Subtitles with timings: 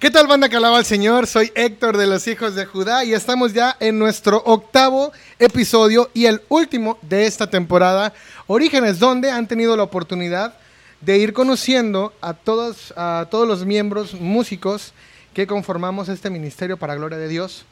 [0.00, 1.26] ¿Qué tal banda que alaba al Señor?
[1.26, 6.24] Soy Héctor de los Hijos de Judá y estamos ya en nuestro octavo episodio y
[6.24, 8.14] el último de esta temporada,
[8.46, 10.54] Orígenes, donde han tenido la oportunidad
[11.02, 14.94] de ir conociendo a todos, a todos los miembros músicos
[15.34, 17.66] que conformamos este ministerio para gloria de Dios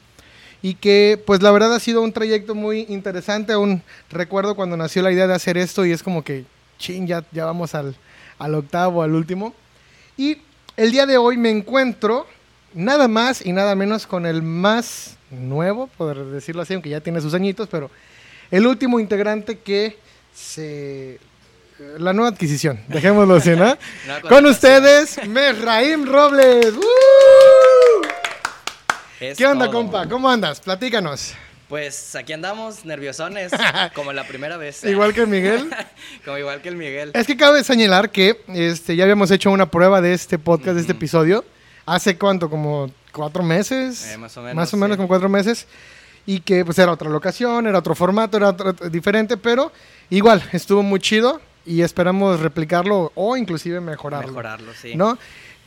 [0.61, 5.01] y que pues la verdad ha sido un trayecto muy interesante, aún recuerdo cuando nació
[5.01, 6.45] la idea de hacer esto y es como que,
[6.77, 7.95] ching, ya, ya vamos al,
[8.37, 9.55] al octavo, al último.
[10.15, 10.37] Y
[10.79, 12.25] el día de hoy me encuentro
[12.73, 17.19] nada más y nada menos con el más nuevo, por decirlo así, aunque ya tiene
[17.19, 17.91] sus añitos, pero
[18.49, 19.97] el último integrante que
[20.33, 21.19] se...
[21.97, 23.77] La nueva adquisición, dejémoslo así, ¿no?
[24.29, 26.73] con ustedes, Mesraim Robles.
[26.73, 26.81] ¡Uh!
[29.37, 29.73] ¿Qué onda, todo.
[29.73, 30.07] compa?
[30.07, 30.61] ¿Cómo andas?
[30.61, 31.33] Platícanos.
[31.69, 33.51] Pues aquí andamos, nerviosones,
[33.93, 34.83] como la primera vez.
[34.83, 35.69] Igual que Miguel.
[36.25, 37.11] como igual que el Miguel.
[37.13, 40.81] Es que cabe señalar que este, ya habíamos hecho una prueba de este podcast, de
[40.81, 41.45] este episodio,
[41.85, 44.11] hace cuánto, como cuatro meses.
[44.11, 44.97] Eh, más o menos, Más o menos sí.
[44.97, 45.67] como cuatro meses.
[46.25, 49.71] Y que pues era otra locación, era otro formato, era otro- diferente, pero
[50.09, 54.27] igual, estuvo muy chido y esperamos replicarlo o inclusive mejorarlo.
[54.29, 54.95] Mejorarlo, sí.
[54.95, 55.17] ¿No?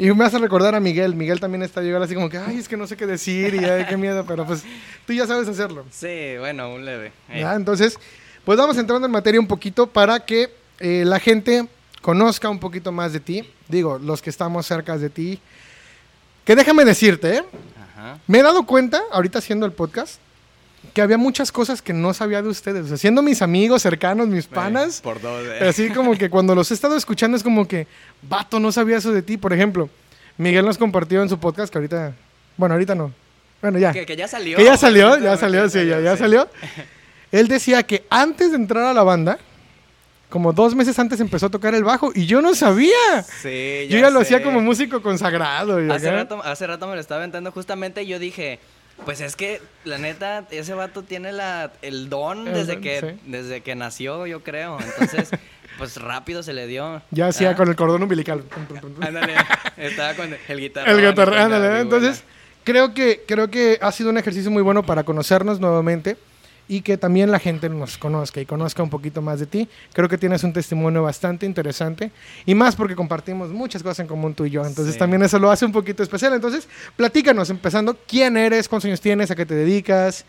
[0.03, 1.15] Y me hace recordar a Miguel.
[1.15, 3.65] Miguel también está llegando así como que, ay, es que no sé qué decir y
[3.65, 4.65] ay, qué miedo, pero pues
[5.07, 5.85] tú ya sabes hacerlo.
[5.93, 7.13] Sí, bueno, un leve.
[7.29, 7.47] Eh.
[7.55, 7.97] Entonces,
[8.45, 11.69] pues vamos entrando en materia un poquito para que eh, la gente
[12.01, 13.49] conozca un poquito más de ti.
[13.69, 15.39] Digo, los que estamos cerca de ti.
[16.45, 17.45] Que déjame decirte, ¿eh?
[17.81, 18.19] Ajá.
[18.27, 20.19] me he dado cuenta, ahorita haciendo el podcast,
[20.95, 22.85] que había muchas cosas que no sabía de ustedes.
[22.85, 25.45] O sea, siendo mis amigos cercanos, mis panas, Eh, por dos.
[25.47, 25.67] eh.
[25.69, 27.87] así como que cuando los he estado escuchando es como que,
[28.23, 29.37] vato, no sabía eso de ti.
[29.37, 29.89] Por ejemplo,
[30.39, 32.13] Miguel nos compartió en su podcast que ahorita,
[32.57, 33.13] bueno, ahorita no.
[33.61, 33.93] Bueno, ya.
[33.93, 34.57] Que, que ya salió.
[34.59, 36.49] Que ya salió, ya salió, sí, ya, ya salió.
[37.33, 39.39] Él decía que antes de entrar a la banda,
[40.29, 43.23] como dos meses antes empezó a tocar el bajo y yo no sabía.
[43.41, 45.83] Sí, yo ya lo hacía como músico consagrado.
[45.83, 46.17] y Hace acá.
[46.17, 48.59] rato, hace rato me lo estaba aventando justamente y yo dije,
[49.05, 53.01] pues es que la neta, ese vato tiene la, el don El desde don, que,
[53.01, 53.21] sí.
[53.31, 54.79] desde que nació, yo creo.
[54.81, 55.31] Entonces,
[55.79, 57.03] pues rápido se le dio.
[57.11, 58.45] Ya hacía Ah, con el cordón umbilical.
[59.01, 59.35] Ándale,
[59.77, 60.91] estaba con el guitarra.
[60.93, 62.23] El guitarra, ándale, Entonces,
[62.65, 66.17] creo que, creo que ha sido un ejercicio muy bueno para conocernos nuevamente
[66.69, 69.69] y que también la gente nos conozca y conozca un poquito más de ti.
[69.93, 72.11] Creo que tienes un testimonio bastante interesante
[72.47, 74.65] y más porque compartimos muchas cosas en común tú y yo.
[74.65, 74.99] Entonces, Sí.
[74.99, 76.33] también eso lo hace un poquito especial.
[76.35, 78.69] Entonces, platícanos, empezando, ¿quién eres?
[78.69, 79.31] ¿Cuántos años tienes?
[79.31, 80.25] ¿A qué te dedicas?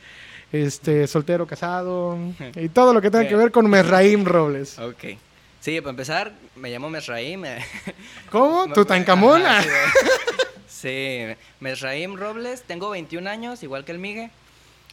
[0.52, 2.18] Este, soltero, casado
[2.56, 4.78] y todo lo que tenga que ver con Mesraim Robles.
[4.80, 5.18] Ok.
[5.62, 7.44] Sí, para empezar, me llamo Mesraim.
[8.32, 8.68] ¿Cómo?
[8.74, 9.42] ¿Tutankamón?
[10.68, 11.20] Sí,
[11.62, 14.32] Mesraim Robles, tengo 21 años, igual que el Migue.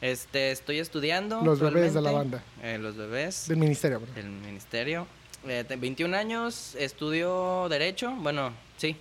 [0.01, 1.41] Este, estoy estudiando.
[1.43, 2.43] Los bebés de la banda.
[2.63, 4.01] Eh, los bebés Del ministerio.
[4.01, 4.13] bro.
[4.15, 5.07] del ministerio.
[5.47, 8.11] Eh, te- 21 años, estudio Derecho.
[8.19, 8.97] Bueno, sí,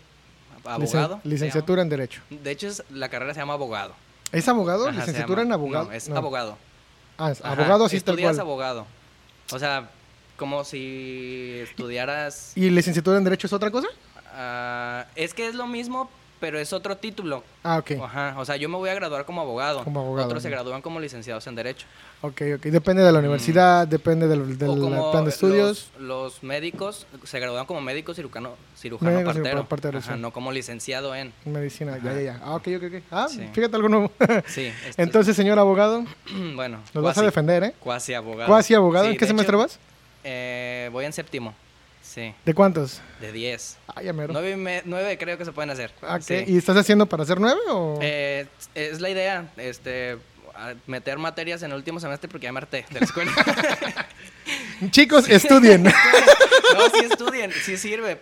[0.65, 1.17] abogado.
[1.17, 2.21] Licen- licenciatura en Derecho.
[2.29, 3.93] De hecho, es- la carrera se llama abogado.
[4.31, 4.87] ¿Es abogado?
[4.87, 5.85] Ajá, ¿Licenciatura en abogado?
[5.85, 6.17] No, es No.
[6.17, 6.57] abogado.
[7.17, 8.39] Ah, es abogado así Estudias cual.
[8.41, 8.85] abogado.
[9.51, 9.89] O sea,
[10.37, 12.53] como si estudiaras...
[12.55, 13.87] ¿Y licenciatura en Derecho es otra cosa?
[14.33, 17.43] ah, es que es lo mismo, pero es otro título.
[17.63, 17.91] Ah, ok.
[18.03, 19.83] Ajá, o sea, yo me voy a graduar como abogado.
[19.83, 20.53] Como abogado, Otros se ok.
[20.53, 21.85] gradúan como licenciados en Derecho.
[22.21, 22.63] Ok, ok.
[22.63, 24.57] Depende de la universidad, depende del, Mm.
[25.11, 25.89] plan de estudios.
[25.99, 29.65] Los, los médicos se gradúan como médico cirujano, cirujano Médico, partero.
[29.65, 30.19] partero, Ajá, sí.
[30.19, 31.31] no como licenciado en.
[31.45, 32.19] Medicina, ya, Ajá.
[32.19, 32.39] ya, ya.
[32.43, 33.03] Ah, ok, ok, ok.
[33.11, 33.47] Ah, Sí.
[33.53, 34.11] fíjate algo nuevo.
[34.47, 34.71] Sí.
[34.87, 36.05] esto- Entonces, señor abogado,
[36.55, 36.79] bueno.
[36.93, 37.73] nos vas a defender, ¿eh?
[37.79, 38.47] Cuasi abogado.
[38.49, 39.05] Cuasi abogado.
[39.05, 39.79] Sí, ¿En qué semestre hecho, vas?
[40.23, 41.53] eh, voy en séptimo.
[42.19, 42.99] Sí, ¿De cuántos?
[43.21, 43.77] de 10.
[43.87, 44.33] Ah, ya mero.
[44.33, 45.93] Nueve, y me- nueve creo que se pueden hacer.
[46.01, 46.19] Ah.
[46.19, 46.43] Sí.
[46.47, 47.97] ¿Y estás haciendo para hacer nueve o...?
[48.01, 50.17] Eh, es la idea, este,
[50.85, 53.31] meter materias en el último semestre porque ya me harté de la escuela.
[54.91, 55.83] Chicos, estudien.
[56.73, 58.19] no, sí estudien, sí sirve,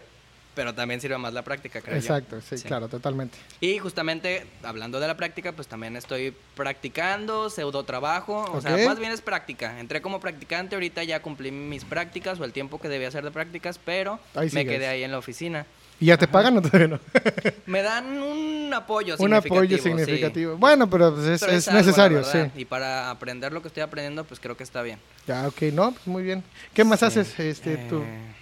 [0.57, 1.99] pero también sirve más la práctica, creo yo.
[2.01, 2.63] Exacto, sí, Sí.
[2.67, 3.37] claro, totalmente.
[3.61, 8.97] Y justamente, hablando de la práctica, pues también estoy practicando, pseudo trabajo, o sea, más
[8.97, 9.79] bien es práctica.
[9.79, 13.29] Entré como practicante, ahorita ya cumplí mis prácticas o el tiempo que debía hacer de
[13.29, 15.67] prácticas, pero Ahí me quedé ahí en la oficina.
[15.99, 16.99] ¿Y ya te pagan o todavía no?
[17.67, 19.55] Me dan un apoyo Un significativo.
[19.57, 19.83] apoyo sí.
[19.83, 20.57] significativo.
[20.57, 22.51] Bueno, pero pues, es, Pero es algo, la necesario, sí.
[22.61, 24.99] Y para aprender lo que estoy aprendiendo, pues creo que está bien.
[25.27, 26.43] Ya, ok, no, pues muy bien.
[26.73, 27.05] ¿Qué más Sí.
[27.05, 28.33] haces este, tú, Eh,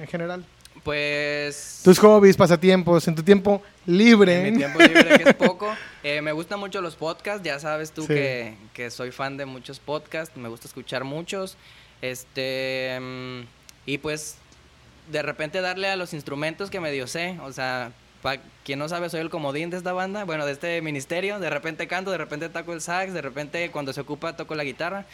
[0.00, 0.44] en general?
[0.84, 1.80] Pues...
[1.82, 4.46] Tus hobbies, pasatiempos, en tu tiempo libre.
[4.46, 5.74] En mi tiempo libre, que es poco.
[6.02, 8.08] Eh, me gustan mucho los podcasts, ya sabes tú Sí.
[8.08, 11.56] que, que soy fan de muchos podcasts, me gusta escuchar muchos.
[12.02, 12.98] Este.
[13.00, 13.40] mm,
[13.86, 14.36] y pues,
[15.10, 17.38] de repente darle a los instrumentos que medio sé.
[17.42, 17.92] O sea,
[18.22, 21.38] para quien no sabe, soy el comodín de esta banda, bueno, de este ministerio.
[21.40, 24.64] De repente canto, de repente toco el sax, de repente cuando se ocupa toco la
[24.64, 25.06] guitarra.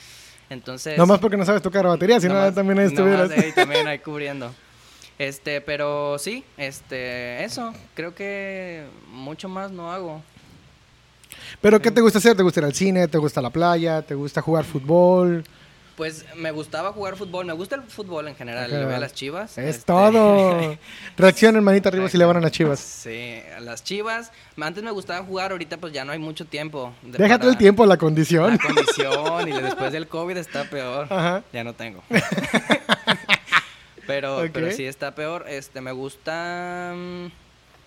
[0.49, 0.99] Entonces.
[0.99, 3.31] Nomás porque no sabes tocar batería, si no nomás- también ahí estuvieras.
[3.31, 4.53] ahí también ahí cubriendo.
[5.21, 10.23] Este, pero sí, este, eso, creo que mucho más no hago.
[11.61, 12.35] ¿Pero qué te gusta hacer?
[12.35, 13.07] ¿Te gusta ir al cine?
[13.07, 14.01] ¿Te gusta la playa?
[14.01, 15.45] ¿Te gusta jugar fútbol?
[15.95, 18.99] Pues me gustaba jugar fútbol, me gusta el fútbol en general, En le voy a
[18.99, 19.59] las chivas.
[19.59, 20.79] Es este, todo.
[21.19, 22.81] Reaccionen, manita arriba si le van a las chivas.
[22.81, 24.33] Sí, a las chivas.
[24.59, 26.95] Antes me gustaba jugar, ahorita pues ya no hay mucho tiempo.
[27.03, 28.53] de- Déjate para- el tiempo, la condición.
[28.53, 31.09] La condición y después del COVID está peor.
[31.11, 31.43] Ajá.
[31.53, 32.03] Ya no tengo.
[34.11, 34.51] pero, Ok.
[34.53, 35.45] pero sí está peor.
[35.49, 36.93] Este, me gusta.
[36.97, 37.27] mm,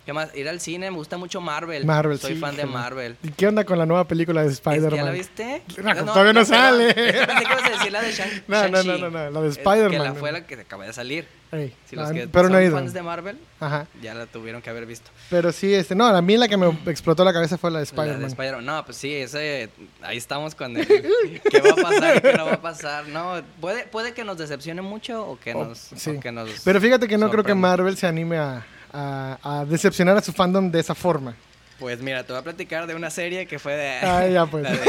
[0.06, 0.36] ¿Qué más?
[0.36, 1.86] Ir al cine, me gusta mucho Marvel.
[1.86, 2.66] Marvel, Soy sí, fan de.
[2.66, 3.16] Marvel.
[3.24, 4.96] ¿Y qué onda con la nueva película de Spider-Man?
[4.98, 5.62] ¿Ya la viste?
[5.81, 6.46] No, todavía no perdón.
[6.46, 6.94] sale.
[6.94, 8.88] Pensé que ibas a decir la de Shang- No, no, Shang-Chi.
[8.88, 9.92] no, no, no, la de Spider-Man.
[9.92, 11.25] Que la fue la que acaba de salir.
[11.53, 12.75] Ey, Si los que pero son no he ido.
[12.75, 13.85] fans de Marvel, Ajá.
[14.01, 15.11] ya la tuvieron que haber visto.
[15.29, 17.83] Pero sí, este, no, a mí la que me explotó la cabeza fue la de
[17.85, 18.25] Spider-Man.
[18.25, 18.65] Spider-Man.
[18.65, 19.69] No, pues sí, ese,
[20.01, 23.07] ahí estamos con el, qué va a pasar qué no va a pasar.
[23.07, 26.09] No, puede, puede que nos decepcione mucho o que Oh, nos, sí.
[26.09, 27.53] o que nos Pero fíjate que no creo que.
[27.53, 31.35] Marvel se anime a, a- a decepcionar a su fandom de esa forma.
[31.80, 34.64] Pues mira, te voy a platicar de una serie que fue de, Ah, ya, pues.
[34.64, 34.80] la de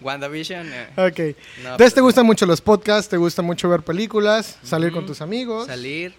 [0.00, 0.70] WandaVision.
[0.72, 0.98] eh, Ok.
[0.98, 5.06] No, Entonces pues, te gustan mucho los podcasts, te gusta mucho ver películas, salir con
[5.06, 5.66] tus amigos.
[5.66, 6.14] Salir,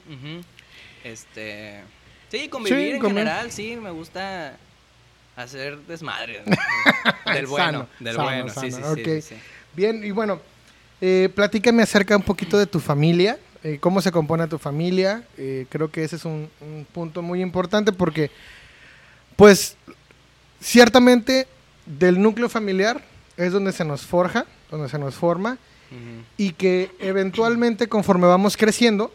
[1.04, 1.82] este...
[2.30, 4.56] Sí, convivir en general, sí, me gusta
[5.36, 6.44] hacer desmadre.
[7.34, 9.36] del bueno, Sano, del sano, bueno, sí, sí, sano, sí.
[9.76, 10.40] Bien, y bueno,
[11.02, 15.24] eh, platícame acerca un poquito de tu familia, eh, cómo se compone tu familia.
[15.38, 18.30] Eh, creo que ese es un, un punto muy importante porque,
[19.40, 19.78] pues,
[20.60, 21.48] ciertamente
[21.86, 23.02] del núcleo familiar
[23.38, 25.58] es donde se nos forja, donde se nos forma,
[26.36, 29.14] y que eventualmente conforme vamos creciendo,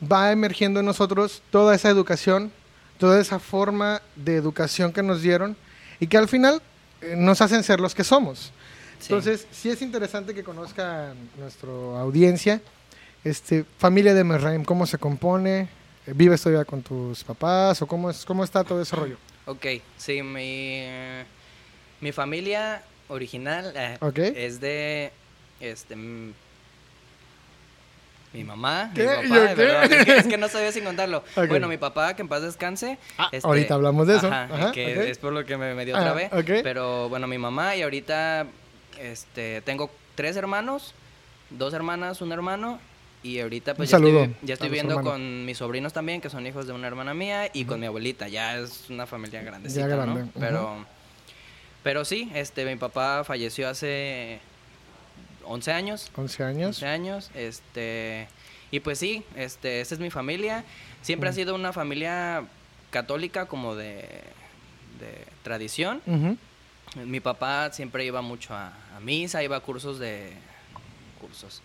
[0.00, 2.52] va emergiendo en nosotros toda esa educación,
[2.98, 5.56] toda esa forma de educación que nos dieron
[5.98, 6.62] y que al final
[7.00, 8.52] eh, nos hacen ser los que somos.
[9.00, 9.08] Sí.
[9.08, 12.62] Entonces, sí es interesante que conozca nuestra audiencia,
[13.24, 15.68] este, familia de Merraim, cómo se compone,
[16.06, 19.16] vives todavía con tus papás o cómo, es, cómo está todo ese rollo.
[19.46, 19.66] Ok,
[19.96, 20.84] sí, mi,
[22.00, 24.18] mi familia original eh, Ok.
[24.18, 25.12] es de
[25.60, 25.96] este
[28.34, 29.02] mi mamá, ¿Qué?
[29.06, 31.22] mi ¿Y papá, de verdad, es, que, es que no sabía sin contarlo.
[31.48, 32.98] Bueno, mi papá, que en paz descanse.
[33.18, 34.26] Ah, este, ahorita hablamos de eso.
[34.26, 36.30] Ajá, Ajá, que es por lo que me, me dio Ah, otra vez.
[36.62, 38.46] Pero bueno, mi mamá y ahorita
[38.98, 40.94] este, tengo tres hermanos,
[41.50, 42.78] dos hermanas, un hermano.
[43.22, 46.66] Y ahorita pues ya estoy, ya estoy viendo con mis sobrinos también, que son hijos
[46.66, 48.28] de una hermana mía, y con mi abuelita.
[48.28, 50.30] Ya es una familia grandecita, Ya grande, ¿no?
[50.38, 50.84] Pero,
[51.82, 54.40] pero sí, este, mi papá falleció hace
[55.44, 56.10] 11 años.
[56.16, 56.76] 11 años.
[56.82, 58.26] 11 años, este,
[58.72, 60.64] y pues sí, este, esa es mi familia.
[61.02, 62.44] Siempre ha sido una familia
[62.90, 64.00] católica como de,
[64.98, 66.00] de tradición.
[67.04, 70.32] Mi papá siempre iba mucho a, a misa, iba a cursos de
[71.20, 71.62] cursos.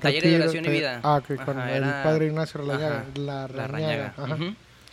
[0.00, 1.00] Taller de oración y vida.
[1.02, 3.04] Ah, Ajá, con el padre Ignacio Larrañaga.
[3.14, 4.36] La La Rañaga, ajá.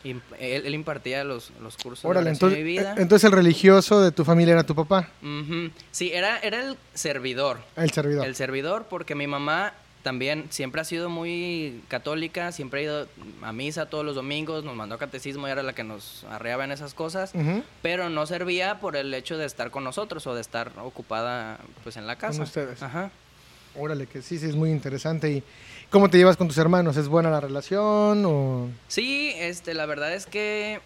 [0.04, 2.94] Y él, él impartía los, los cursos Órale, de entonces, y vida.
[2.94, 5.70] eh, entonces el religioso de tu familia era tu papá, Ujú.
[5.92, 7.60] Sí, era, era el servidor.
[7.76, 8.26] el servidor.
[8.26, 13.08] El servidor, porque mi mamá también siempre ha sido muy católica, siempre ha ido
[13.44, 16.64] a misa todos los domingos, nos mandó a catecismo y era la que nos arreaba
[16.66, 17.34] en esas cosas,
[17.84, 21.98] pero no servía por el hecho de estar con nosotros o de estar ocupada pues
[21.98, 22.42] en la casa.
[22.42, 22.82] ustedes.
[22.82, 23.12] Ajá.
[23.76, 25.32] Órale, que sí, sí, es muy interesante.
[25.32, 25.44] ¿Y
[25.90, 26.98] cómo te llevas con tus hermanos?
[26.98, 28.70] ¿Es buena la relación o...?
[28.88, 30.82] Sí, este, la verdad es que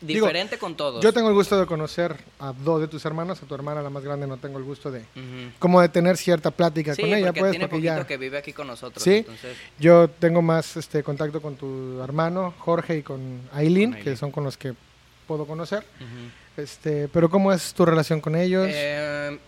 [0.00, 1.04] Digo, diferente con todos.
[1.04, 3.90] Yo tengo el gusto de conocer a dos de tus hermanos, a tu hermana la
[3.90, 5.04] más grande no tengo el gusto de...
[5.58, 8.06] Como de tener cierta plática Sí, con ella, porque pues, tiene porque ya...
[8.06, 9.02] que vive aquí con nosotros.
[9.02, 9.16] Sí.
[9.16, 14.30] entonces, Yo tengo más este contacto con tu hermano, Jorge, y con Aileen, que son
[14.30, 14.74] con los que
[15.26, 15.84] puedo conocer.
[16.56, 18.66] Este, pero ¿cómo es tu relación con ellos?
[18.70, 19.38] Eh,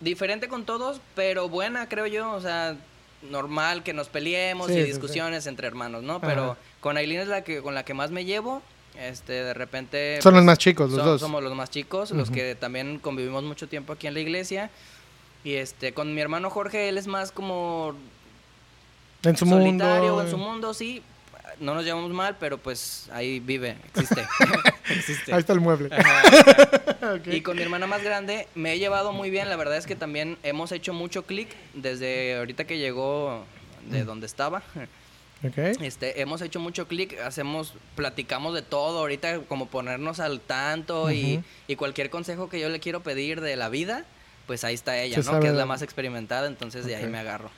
[0.00, 2.32] diferente con todos, pero buena, creo yo.
[2.32, 2.76] O sea,
[3.30, 4.86] normal que nos peleemos Sí, y sí, sí.
[4.88, 6.20] discusiones entre hermanos, ¿no?
[6.20, 8.62] Pero con Aileen es la que con la que más me llevo.
[8.98, 10.20] Este, de repente.
[10.20, 11.20] Son los pues, más chicos, los son- dos.
[11.20, 14.70] Somos los más chicos, los que también convivimos mucho tiempo aquí en la iglesia.
[15.44, 17.94] Y este, con mi hermano Jorge, él es más como
[19.22, 20.22] en su solitario mundo.
[20.22, 21.02] en su mundo, sí.
[21.60, 24.26] No nos llevamos mal, pero pues ahí vive, existe.
[24.90, 25.32] existe.
[25.32, 25.90] Ahí está el mueble.
[25.92, 26.22] Ajá.
[27.26, 29.48] Y con mi hermana más grande me he llevado muy bien.
[29.48, 33.44] La verdad es que también hemos hecho mucho clic desde ahorita que llegó
[33.90, 34.62] de donde estaba.
[35.42, 35.56] Ok.
[35.80, 41.42] Este, hemos hecho mucho clic, hacemos, platicamos de todo, ahorita como ponernos al tanto y,
[41.66, 44.04] y cualquier consejo que yo le quiero pedir de la vida,
[44.46, 45.40] pues ahí está ella, Se ¿no?
[45.40, 47.50] Que es la más experimentada, entonces de ahí me agarro.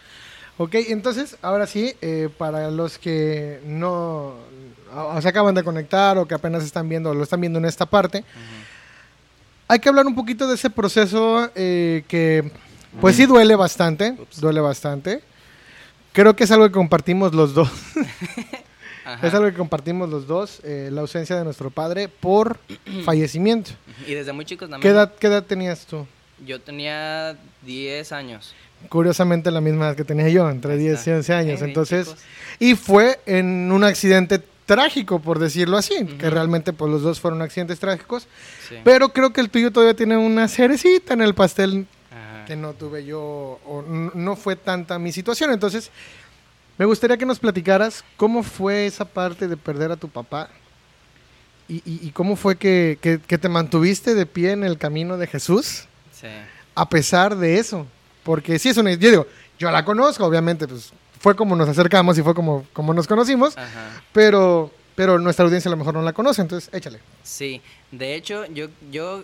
[0.63, 4.35] Ok, entonces, ahora sí, eh, para los que no
[4.95, 7.65] o se acaban de conectar o que apenas están viendo o lo están viendo en
[7.65, 8.25] esta parte,
[9.67, 12.49] hay que hablar un poquito de ese proceso eh, que,
[13.01, 14.41] pues sí duele bastante, Ups.
[14.41, 15.21] duele bastante.
[16.13, 17.69] Creo que es algo que compartimos los dos.
[19.05, 19.27] Ajá.
[19.27, 22.61] Es algo que compartimos los dos, eh, la ausencia de nuestro padre por
[23.05, 23.73] fallecimiento.
[24.07, 24.95] Y desde muy chicos ¿Qué también.
[24.95, 26.07] edad, ¿Qué edad tenías tú?
[26.47, 28.55] Yo tenía 10 años.
[28.89, 31.17] Curiosamente la misma edad que tenía yo, entre Ahí 10 y está.
[31.17, 31.63] 11 años.
[31.63, 32.15] Entonces,
[32.59, 37.43] y fue en un accidente trágico, por decirlo así, que realmente pues los dos fueron
[37.43, 38.27] accidentes trágicos.
[38.69, 38.77] Sí.
[38.85, 42.45] Pero creo que el tuyo todavía tiene una cerecita en el pastel Ajá.
[42.47, 43.21] que no tuve yo,
[43.67, 43.83] o
[44.15, 45.51] no fue tanta mi situación.
[45.53, 45.91] Entonces,
[46.79, 50.49] me gustaría que nos platicaras cómo fue esa parte de perder a tu papá
[51.69, 55.17] y, y- y cómo fue que, que- que te mantuviste de pie en el camino
[55.19, 55.85] de Jesús
[56.19, 56.29] Sí.
[56.75, 57.87] a pesar de eso.
[58.23, 58.93] Porque sí es una...
[58.95, 59.27] Yo digo,
[59.59, 63.57] yo la conozco, obviamente, pues fue como nos acercamos y fue como, como nos conocimos,
[63.57, 64.03] Ajá.
[64.13, 66.99] pero, pero nuestra audiencia a lo mejor no la conoce, entonces échale.
[67.23, 67.61] Sí,
[67.93, 69.23] de hecho, yo, yo,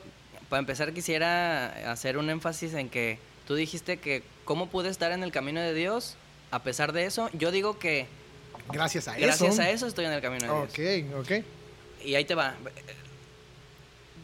[0.49, 5.23] para empezar, quisiera hacer un énfasis en que tú dijiste que cómo pude estar en
[5.23, 6.17] el camino de Dios
[6.51, 7.31] a pesar de eso.
[7.33, 8.07] Yo digo que
[8.73, 9.63] Gracias a gracias eso.
[9.63, 11.11] a eso estoy en el camino de Dios.
[11.15, 11.45] Ok, ok.
[12.05, 12.55] Y ahí te va.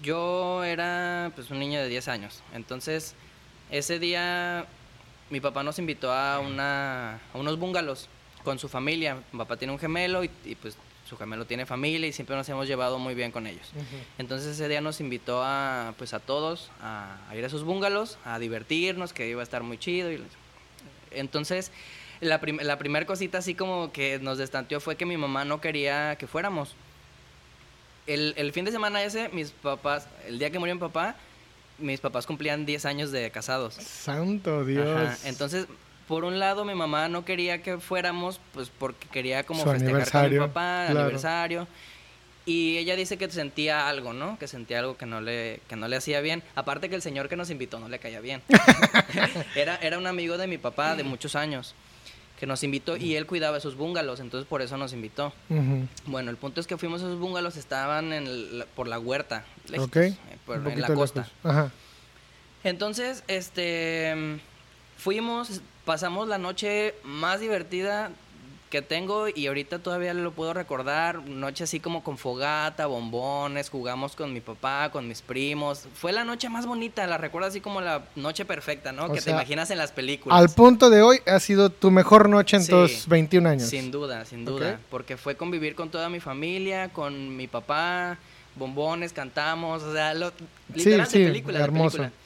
[0.03, 2.43] Yo era pues un niño de 10 años.
[2.53, 3.15] Entonces,
[3.71, 4.67] ese día
[5.31, 8.09] mi papá nos invitó a, una, a unos bungalows
[8.45, 9.17] con su familia.
[9.33, 10.77] Mi papá tiene un gemelo y, y, pues
[11.09, 13.71] su gemelo tiene familia y siempre nos hemos llevado muy bien con ellos.
[14.19, 18.17] Entonces ese día nos invitó a pues a todos a, a ir a sus bungalows,
[18.25, 20.13] a divertirnos, que iba a estar muy chido.
[20.13, 20.23] Y,
[21.11, 21.73] entonces
[22.21, 25.61] la, prim- la primera cosita así como que nos destanteó fue que mi mamá no
[25.61, 26.75] quería que fuéramos.
[28.07, 31.17] El, el fin de semana ese, mis papás, el día que murió mi papá,
[31.79, 33.75] mis papás cumplían 10 años de casados.
[33.75, 34.87] Santo Dios.
[34.87, 35.67] Ajá, Entonces,
[36.09, 40.25] por un lado, mi mamá no quería que fuéramos, pues porque quería como Su festejar
[40.25, 41.01] con mi papá, claro.
[41.01, 41.69] aniversario.
[42.47, 44.39] Y ella dice que sentía algo, ¿no?
[44.39, 46.43] Que sentía algo que no le, que no le hacía bien.
[46.55, 48.43] Aparte que el señor que nos invitó no le caía bien.
[49.55, 51.75] era, era un amigo de mi papá de muchos años
[52.39, 55.33] que nos invitó y él cuidaba esos bungalows, entonces por eso nos invitó.
[56.07, 59.45] Bueno, el punto es que fuimos a esos bungalows, estaban en el- por la huerta,
[59.69, 59.97] lejitos, Ok.
[59.97, 61.29] eh, por- en la costa.
[61.45, 61.71] Ajá.
[62.65, 64.41] Entonces, este,
[64.97, 68.11] fuimos, pasamos la noche más divertida
[68.75, 74.17] que tengo y ahorita todavía lo puedo recordar, noche así como con fogata, bombones, jugamos
[74.17, 75.87] con mi papá, con mis primos.
[75.95, 79.05] Fue la noche más bonita, la recuerdo así como la noche perfecta, ¿no?
[79.05, 80.37] O que sea, te imaginas en las películas.
[80.37, 82.71] Al punto de hoy ha sido tu mejor noche en Sí.
[82.73, 83.69] tus 21 años.
[83.69, 84.81] Sin duda, sin duda.
[84.91, 88.19] Porque fue convivir con toda mi familia, con mi papá,
[88.57, 90.33] bombones, cantamos, o sea, lo,
[90.75, 91.99] literal sí, de película, hermoso.
[91.99, 92.21] película.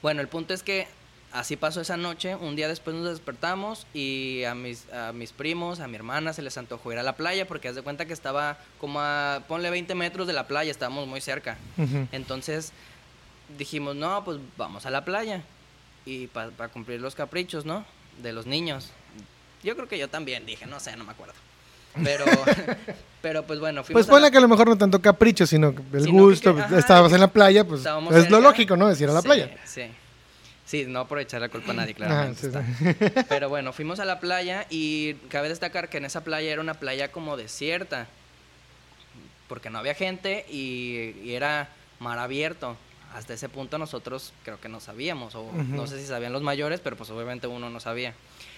[0.00, 0.86] Bueno, el punto es que
[1.34, 2.34] así pasó esa noche.
[2.36, 6.40] Un día después nos despertamos y a mis, a mis primos, a mi hermana se
[6.40, 9.68] les antojó ir a la playa porque haz de cuenta que estaba como a, ponle
[9.70, 11.58] 20 metros de la playa, estábamos muy cerca.
[12.12, 12.72] Entonces
[13.58, 15.42] dijimos, no, pues vamos a la playa.
[16.06, 17.84] Y para cumplir los caprichos, ¿no?
[18.22, 18.90] De los niños.
[19.62, 21.34] Yo creo que yo también dije, no sé, no me acuerdo.
[22.02, 22.24] Pero,
[23.22, 25.74] pero pues bueno, fuimos Pues ponle a que a lo mejor no tanto capricho, sino
[25.92, 26.54] el Sino gusto.
[26.54, 28.48] que- ajá, que en la playa, pues estábamos es lo cerca.
[28.50, 28.88] lógico, ¿no?
[28.88, 29.56] Decir a la Sí, playa.
[29.64, 29.82] Sí.
[30.74, 32.40] Sí, no por echar la culpa a nadie, claramente.
[32.40, 32.64] sí, está.
[32.64, 33.22] sí.
[33.28, 36.74] Pero bueno, fuimos a la playa y cabe destacar que en esa playa era una
[36.74, 38.08] playa como desierta,
[39.48, 41.68] porque no había gente y, y era
[42.00, 42.76] mar abierto.
[43.14, 45.62] Hasta ese punto nosotros creo que no sabíamos, o Ujú.
[45.62, 48.12] no sé si sabían los mayores, pero pues obviamente uno no sabía.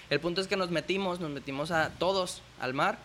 [0.09, 2.97] El punto es que nos metimos, nos metimos a todos al mar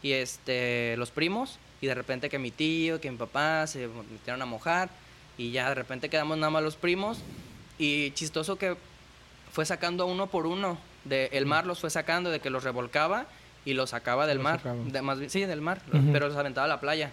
[0.00, 4.40] y este los primos y de repente que mi tío, que mi papá se metieron
[4.42, 4.90] a mojar
[5.36, 7.18] y ya de repente quedamos nada más los primos
[7.80, 8.76] y chistoso que
[9.52, 10.78] fue sacando uno por uno.
[11.04, 13.24] De, el mar los fue sacando, de que los revolcaba
[13.64, 14.60] y los sacaba del Los mar.
[14.62, 15.80] De- más bien- sí, del mar,
[16.12, 17.10] pero los aventaba a la playa.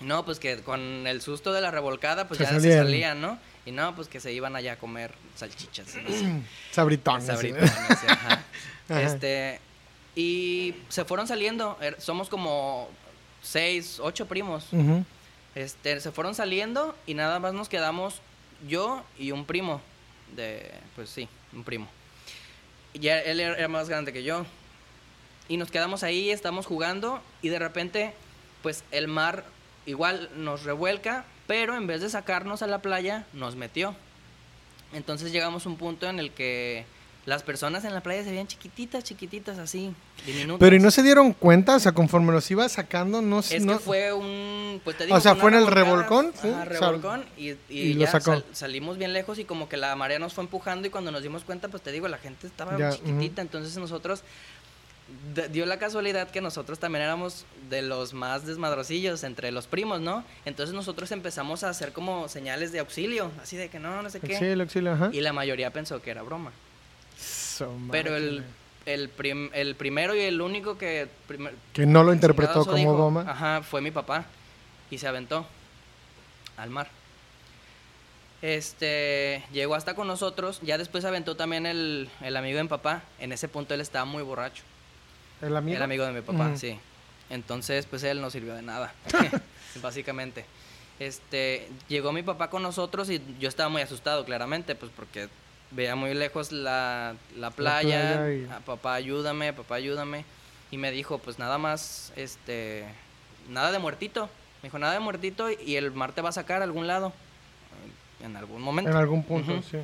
[0.00, 2.72] No, pues que con el susto de la revolcada, pues Se ya salían.
[2.72, 3.38] se salían, ¿no?
[3.64, 5.86] Y no, pues que se iban allá a comer salchichas.
[6.02, 6.42] no sé.
[6.72, 7.52] Sabritones, sí,
[8.08, 8.42] ajá.
[8.88, 9.02] Ajá.
[9.02, 9.60] Este,
[10.16, 11.78] y se fueron saliendo.
[11.80, 12.88] er- Somos como
[13.42, 14.66] seis, ocho primos.
[15.54, 18.20] Este, se fueron saliendo y nada más nos quedamos
[18.66, 19.80] yo y un primo.
[20.34, 21.88] De, pues sí, un primo.
[22.92, 24.44] Y ya él era más grande que yo.
[25.48, 28.12] Y nos quedamos ahí, estamos jugando y de repente,
[28.62, 29.44] pues el mar
[29.86, 33.94] igual nos revuelca, pero en vez de sacarnos a la playa, nos metió.
[34.92, 36.84] Entonces llegamos a un punto en el que
[37.26, 39.92] las personas en la playa se veían chiquititas, chiquititas así,
[40.24, 40.60] diminutas.
[40.60, 41.74] Pero ¿y no se dieron cuenta?
[41.76, 44.80] O sea, conforme los iba sacando, no Es no- que fue un.
[44.84, 46.32] Pues te digo, O sea, ¿fue en el revolcón?
[46.38, 47.24] Ajá, revolcón.
[47.36, 48.26] Y, y, y lo ya sacó.
[48.32, 51.22] sal- salimos bien lejos y como que la marea nos fue empujando y cuando nos
[51.22, 53.42] dimos cuenta, pues te digo, la gente estaba Ya, chiquitita.
[53.42, 54.22] Entonces nosotros.
[55.52, 60.24] Dio la casualidad que nosotros también éramos de los más desmadrosillos entre los primos, ¿no?
[60.44, 64.18] Entonces nosotros empezamos a hacer como señales de auxilio, así de que no, no sé
[64.18, 64.32] qué.
[64.34, 65.10] Auxilio, auxilio, ajá.
[65.12, 66.50] Y la mayoría pensó que era broma.
[67.90, 68.44] Pero el,
[68.86, 71.08] el, prim- el primero y el único que...
[71.28, 73.24] primer- Que no lo interpretó como dijo, goma.
[73.28, 74.26] Ajá, fue mi papá.
[74.90, 75.46] Y se aventó
[76.56, 76.88] al mar.
[78.42, 80.60] Este, llegó hasta con nosotros.
[80.62, 83.02] Ya después se aventó también el, el amigo de mi papá.
[83.18, 84.62] En ese punto él estaba muy borracho.
[85.42, 85.76] ¿El amigo?
[85.76, 86.78] El amigo de mi papá, sí.
[87.28, 88.94] Entonces, pues él no sirvió de nada,
[89.82, 90.44] básicamente.
[90.98, 95.28] Este, llegó mi papá con nosotros y yo estaba muy asustado, claramente, pues porque
[95.70, 98.14] veía muy lejos la, la playa.
[98.16, 100.24] playa y- "Ah, papá, ayúdame, papá, ayúdame.
[100.70, 102.84] Y me dijo, pues nada más, este,
[103.48, 104.24] nada de muertito.
[104.62, 107.12] Me dijo, nada de muertito y el mar te va a sacar a algún lado.
[108.22, 108.90] En algún momento.
[108.90, 109.78] En algún punto, sí.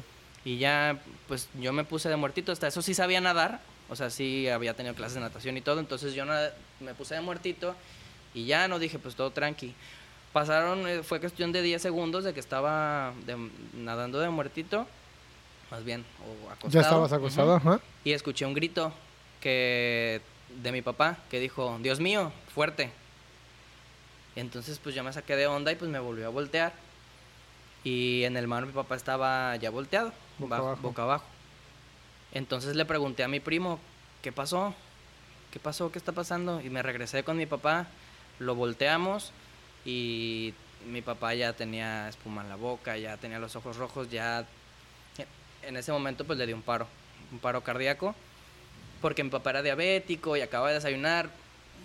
[0.44, 0.98] Y ya,
[1.28, 2.50] pues yo me puse de muertito.
[2.50, 3.60] Hasta eso sí sabía nadar.
[3.88, 5.78] O sea, sí había tenido clases de natación y todo.
[5.78, 7.76] Entonces yo nada- me puse de muertito
[8.34, 9.74] y ya no dije, pues todo tranqui.
[10.32, 14.88] Pasaron, eh, fue cuestión de 10 segundos de que estaba de- nadando de muertito.
[15.72, 16.70] Más bien, o acostado.
[16.70, 17.80] Ya estabas acostado, ajá.
[18.04, 18.92] Y escuché un grito
[19.40, 20.20] que
[20.62, 22.92] de mi papá que dijo, Dios mío, fuerte.
[24.36, 26.74] Y entonces pues yo me saqué de onda y pues me volvió a voltear.
[27.84, 30.82] Y en el mar mi papá estaba ya volteado, Boca bajo- abajo.
[30.82, 31.24] boca abajo.
[32.32, 33.78] Entonces le pregunté a mi primo,
[34.20, 34.74] ¿qué pasó?
[35.50, 35.90] ¿Qué pasó?
[35.90, 36.60] ¿Qué está pasando?
[36.60, 37.86] Y me regresé con mi papá,
[38.38, 39.32] lo volteamos
[39.86, 40.52] y
[40.86, 44.46] mi papá ya tenía espuma en la boca, ya tenía los ojos rojos, ya
[45.62, 46.86] en ese momento pues le dio un paro,
[47.32, 48.14] un paro cardíaco,
[49.00, 51.28] porque mi papá era diabético y acaba de desayunar,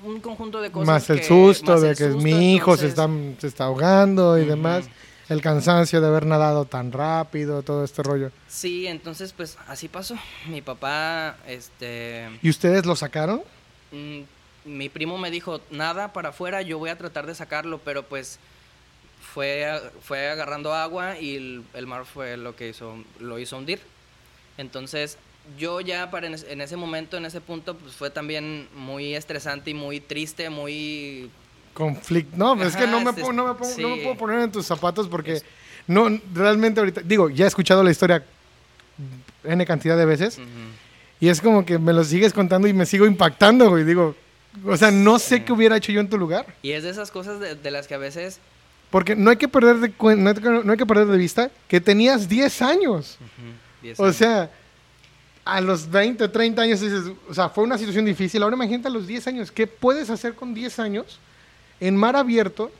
[0.04, 0.88] un conjunto de cosas.
[0.88, 3.66] Más el que- susto más de el que susto, mi hijo se está, se está
[3.66, 4.88] ahogando y demás.
[5.30, 8.32] El cansancio de haber nadado tan rápido, todo este rollo.
[8.48, 10.16] Sí, entonces pues así pasó.
[10.48, 13.42] Mi papá, este, ¿Y ustedes lo sacaron?
[13.92, 14.20] mm,
[14.66, 18.38] mi primo me dijo, nada para afuera, yo voy a tratar de sacarlo, pero pues
[19.34, 19.68] fue,
[20.02, 23.80] fue agarrando agua y el, el mar fue lo que hizo, lo hizo hundir.
[24.58, 25.18] Entonces
[25.58, 29.14] yo ya para en, es- en ese momento, en ese punto, pues fue también muy
[29.16, 31.30] estresante y muy triste, muy...
[31.74, 32.36] Conflicto.
[32.36, 34.02] No, pues es que Ajá, no me, sí, puedo, no, me pongo- no me sí.
[34.04, 35.46] puedo poner en tus zapatos porque Es-
[35.86, 38.26] no, realmente ahorita, digo, ya he escuchado la historia
[39.44, 40.48] N cantidad de veces ujú.
[41.20, 43.84] y es como que me lo sigues contando y me sigo impactando, güey.
[43.84, 44.16] Digo,
[44.66, 45.42] o sea, no sé Sí.
[45.44, 46.46] qué hubiera hecho yo en tu lugar.
[46.64, 48.40] Y es de esas cosas de, de las que a veces...
[48.90, 51.52] Porque no hay que perder de, no hay que- no hay que perder de vista
[51.68, 53.18] que tenías 10 años.
[53.20, 54.16] ujú, diez O años.
[54.16, 54.50] sea,
[55.44, 58.42] a los 20, 30 años dices, o sea, fue una situación difícil.
[58.44, 59.52] Ahora imagínate a los 10 años.
[59.52, 61.20] ¿Qué puedes hacer con 10 años
[61.80, 62.72] en mar abierto?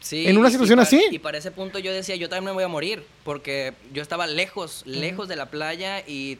[0.00, 1.02] Sí, en una y- y situación pa- así.
[1.10, 4.26] Y para ese punto yo decía, yo también me voy a morir, porque yo estaba
[4.26, 6.38] lejos, lejos de la playa y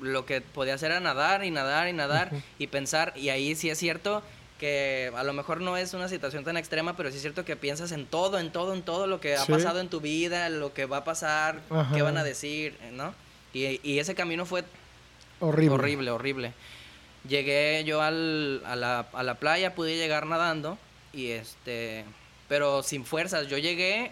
[0.00, 3.68] lo que podía hacer era nadar y nadar y nadar y pensar, y ahí sí
[3.68, 4.22] es cierto
[4.58, 7.56] que a lo mejor no es una situación tan extrema, pero sí es cierto que
[7.56, 9.52] piensas en todo, en todo, en todo lo que ha Sí.
[9.52, 11.94] pasado en tu vida, lo que va a pasar, Ajá.
[11.94, 13.14] qué van a decir, ¿no?
[13.52, 14.64] Y, y ese camino fue
[15.40, 15.74] Horrible.
[15.74, 16.52] Horrible, horrible.
[17.28, 20.78] Llegué yo al, a, la, a la playa, pude llegar nadando
[21.12, 22.04] y este,
[22.48, 23.48] pero sin fuerzas.
[23.48, 24.10] Yo llegué,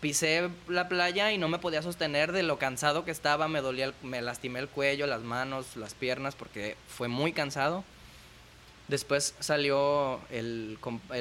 [0.00, 3.48] pisé la playa y no me podía sostener de lo cansado que estaba.
[3.48, 7.84] Me dolía, el- me lastimé el cuello, las manos, las piernas porque fue muy cansado.
[8.92, 10.76] Después salió el,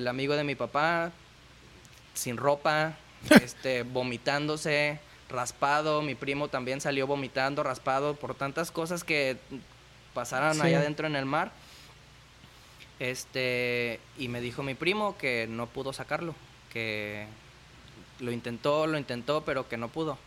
[0.05, 1.13] amigo de mi papá
[2.13, 2.97] sin ropa,
[3.41, 6.01] este, vomitándose, raspado.
[6.01, 9.37] Mi primo también salió vomitando, raspado por tantas cosas que
[10.13, 10.61] pasaron Sí.
[10.63, 11.53] allá adentro en el mar.
[12.99, 16.35] Este, y me dijo mi primo que no pudo sacarlo,
[16.73, 17.25] que
[18.19, 20.17] lo intentó, lo intentó, pero que no pudo.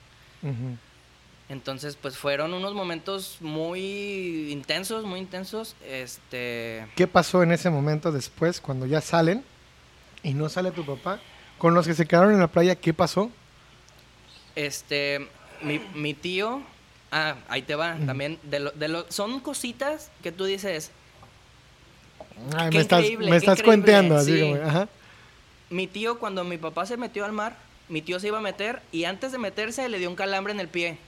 [1.55, 5.77] Entonces, pues fueron unos momentos muy intensos, muy intensos.
[5.89, 9.45] Este, ¿Qué pasó en ese momento después cuando ya salen
[10.25, 11.21] y no sale tu papá?
[11.59, 13.31] Con los que se quedaron en la playa, ¿qué pasó?
[14.57, 15.29] Este,
[15.63, 16.61] mi, mi tío,
[17.13, 20.91] ah, ahí te va, también, de lo, de lo, son cositas que tú dices,
[22.57, 24.41] Ay, Qué me estás, increíble, me estás cuenteando, así sí.
[24.41, 24.89] como, ajá.
[25.71, 27.57] mi tío cuando mi papá se metió al mar,
[27.89, 30.59] mi tío se iba a meter y antes de meterse le dio un calambre en
[30.59, 30.99] el pie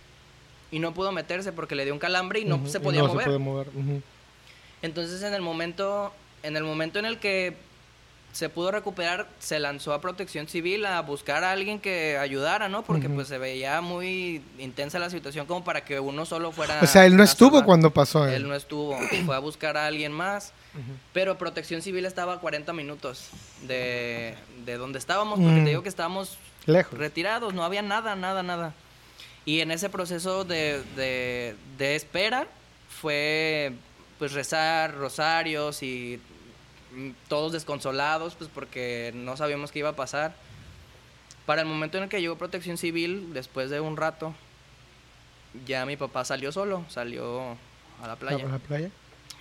[0.70, 3.00] y no pudo meterse porque le dio un calambre y no Ujú, se y podía
[3.02, 3.20] no mover.
[3.24, 3.68] se puede mover.
[3.68, 4.02] ujú.
[4.83, 7.55] Entonces en el momento, en el momento en el que
[8.33, 12.83] se pudo recuperar, se lanzó a Protección Civil a buscar a alguien que ayudara, ¿no?
[12.83, 13.14] Porque Ujú.
[13.16, 16.81] pues se veía muy intensa la situación como para que uno solo fuera.
[16.83, 17.64] O sea, él no estuvo salvar.
[17.64, 18.26] cuando pasó.
[18.29, 20.52] Él no estuvo, fue a buscar a alguien más.
[20.74, 20.83] Ujú.
[21.14, 23.31] Pero Protección Civil estaba a 40 minutos
[23.62, 24.35] de,
[24.66, 25.64] de donde estábamos, porque Mm.
[25.64, 26.98] te digo que estábamos Lejos.
[26.98, 28.74] retirados, no había nada, nada, nada.
[29.46, 32.46] Y en ese proceso de, de, de espera
[33.00, 33.72] fue
[34.18, 36.20] pues rezar rosarios y
[37.28, 40.35] todos desconsolados, pues porque no sabíamos qué iba a pasar.
[41.46, 44.35] Para el momento en el que llegó Protección Civil, después de un rato,
[45.64, 47.56] ya mi papá salió solo, salió
[48.02, 48.44] a la playa.
[48.46, 48.90] ¿A la playa?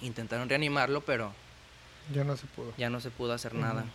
[0.01, 1.33] Intentaron reanimarlo, pero
[2.13, 2.73] Ya no se pudo.
[2.77, 3.85] ya no se pudo hacer nada.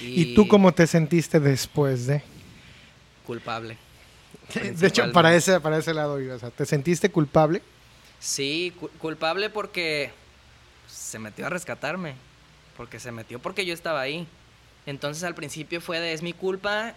[0.00, 2.22] ¿Y tú cómo te sentiste después de?
[3.26, 3.76] Culpable.
[4.54, 6.34] De hecho, para ese, para ese lado iba.
[6.34, 7.62] O sea, ¿te sentiste culpable?
[8.20, 10.10] Sí, cu- culpable porque
[10.88, 12.14] se metió a rescatarme.
[12.76, 14.26] Porque se metió porque yo estaba ahí.
[14.86, 16.94] Entonces al principio fue de es mi culpa.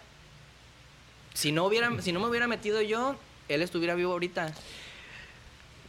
[1.34, 3.16] Si no hubiera, si no me hubiera metido yo,
[3.48, 4.52] él estuviera vivo ahorita.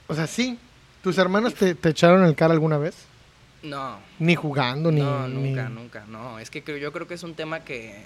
[0.07, 0.59] O sea, sí.
[1.03, 2.95] ¿Tus hermanos te, te echaron el cara alguna vez?
[3.63, 5.01] No, Ni jugando, ni...
[5.01, 6.05] no, ni- nunca, nunca.
[6.07, 8.03] No, es que creo- yo creo que es un tema que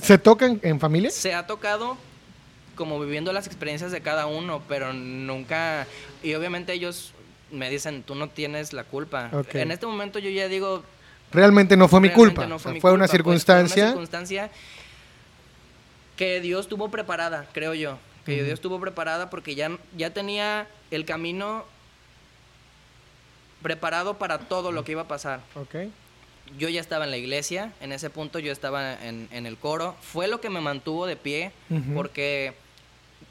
[0.00, 1.10] ¿Se tocan en familia?
[1.10, 1.98] se ha tocado
[2.78, 5.86] como viviendo las experiencias de cada uno, pero nunca...
[6.22, 7.12] Y obviamente ellos
[7.50, 9.30] me dicen, tú no tienes la culpa.
[9.52, 10.82] En este momento yo ya digo,
[11.32, 12.46] Realmente no fue mi culpa.
[12.46, 13.82] no mi fue una pues, circunstancia.
[13.82, 14.50] una circunstancia
[16.16, 17.98] que Dios tuvo preparada, creo yo.
[18.24, 18.42] Que.
[18.42, 21.64] Dios tuvo preparada porque ya, ya tenía el camino
[23.62, 25.40] preparado para todo lo que iba a pasar.
[25.54, 25.76] Ok.
[26.58, 29.96] Yo ya estaba en la iglesia, en ese punto yo estaba en, en el coro.
[30.00, 31.52] Fue lo que me mantuvo de pie
[31.94, 32.54] porque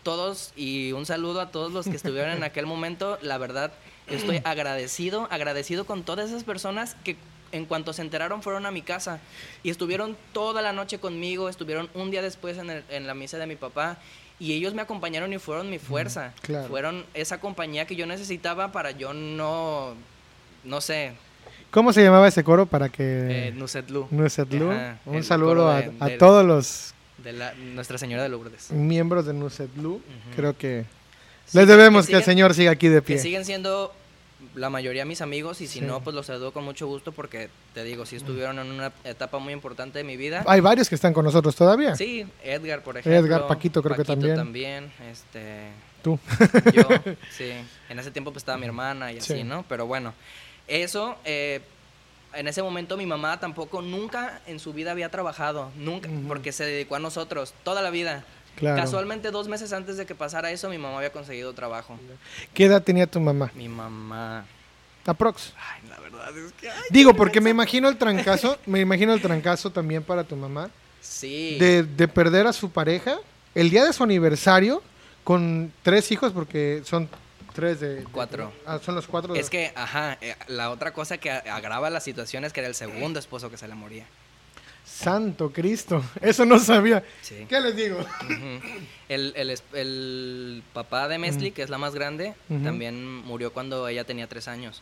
[0.07, 3.73] todos, y un saludo a todos los que estuvieron en aquel momento, la verdad,
[4.07, 7.17] estoy agradecido, agradecido con todas esas personas que
[7.51, 9.19] en cuanto se enteraron fueron a mi casa
[9.63, 13.37] y estuvieron toda la noche conmigo, estuvieron un día después en, el- en la misa
[13.37, 13.97] de mi papá
[14.39, 16.69] y ellos me acompañaron y fueron mi fuerza, claro.
[16.69, 19.93] fueron esa compañía que yo necesitaba para yo no,
[20.63, 21.11] no sé,
[21.69, 23.47] ¿Cómo se llamaba ese coro para que...
[23.49, 24.71] eh, Nusetlu, Nusetlu.
[24.71, 28.71] Ajá, Un saludo a, de- a del- todos los de la, Nuestra Señora de Lourdes.
[28.71, 29.95] miembros de Nusetlu.
[29.95, 30.01] Ujú.
[30.35, 30.85] Creo que
[31.45, 33.19] Sí, les debemos que, el Señor siga aquí de Que pie.
[33.19, 33.93] siguen siendo
[34.53, 35.85] la mayoría mis amigos y si Sí.
[35.85, 39.39] no, pues los saludo con mucho gusto porque te digo, sí estuvieron en una etapa
[39.39, 40.43] muy importante de mi vida.
[40.45, 41.95] Hay varios que están con nosotros todavía.
[41.95, 43.17] Sí, Edgar, por ejemplo.
[43.19, 44.35] Edgar, Paquito creo que también.
[44.35, 45.69] también, este,
[46.03, 46.19] Tú.
[46.73, 46.83] yo,
[47.31, 47.51] sí.
[47.89, 49.43] En ese tiempo pues estaba mi hermana y así, Sí.
[49.43, 49.65] ¿no?
[49.67, 50.13] Pero bueno,
[50.67, 51.61] eso, eh,
[52.37, 56.65] en ese momento mi mamá tampoco, nunca en su vida había trabajado, nunca, porque se
[56.65, 58.23] dedicó a nosotros, toda la vida.
[58.55, 58.81] Claro.
[58.81, 61.97] Casualmente dos meses antes de que pasara eso, mi mamá había conseguido trabajo.
[62.53, 63.51] ¿Qué edad tenía tu mamá?
[63.55, 64.45] Mi mamá...
[65.05, 65.53] Aprox.
[65.57, 66.69] Ay, la verdad es que...
[66.69, 70.69] ay, Digo, porque me imagino el trancazo, me imagino el trancazo también para tu mamá,
[71.01, 71.57] Sí.
[71.59, 73.17] de, de perder a su pareja
[73.55, 74.83] el día de su aniversario
[75.23, 77.07] con tres hijos, porque son
[77.57, 77.95] tres de...
[77.95, 78.53] de- Cuatro.
[78.67, 79.33] ah, son los cuatro.
[79.33, 82.69] de- Es que, ajá, eh, la otra cosa que agrava la situación es que era
[82.69, 84.05] el segundo esposo que se le moría.
[84.85, 87.03] Santo Cristo, eso no sabía.
[87.21, 87.45] Sí.
[87.49, 87.97] ¿Qué les digo?
[89.09, 91.55] El, el el papá de Mesli, Ujú.
[91.55, 94.81] que es la más grande, también murió cuando ella tenía tres años.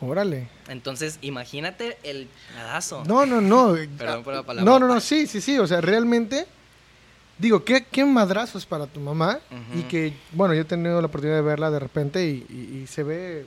[0.00, 0.48] Órale.
[0.68, 3.02] Entonces, imagínate el nadazo.
[3.06, 3.74] No, no, no.
[3.98, 4.70] Perdón por la palabra.
[4.70, 5.58] No, no, no, sí, sí, sí.
[5.58, 6.46] O sea, realmente,
[7.38, 9.38] digo, qué, qué madrazos para tu mamá.
[9.74, 12.86] Y que, bueno, yo he tenido la oportunidad de verla de repente y, y- y
[12.86, 13.46] se ve,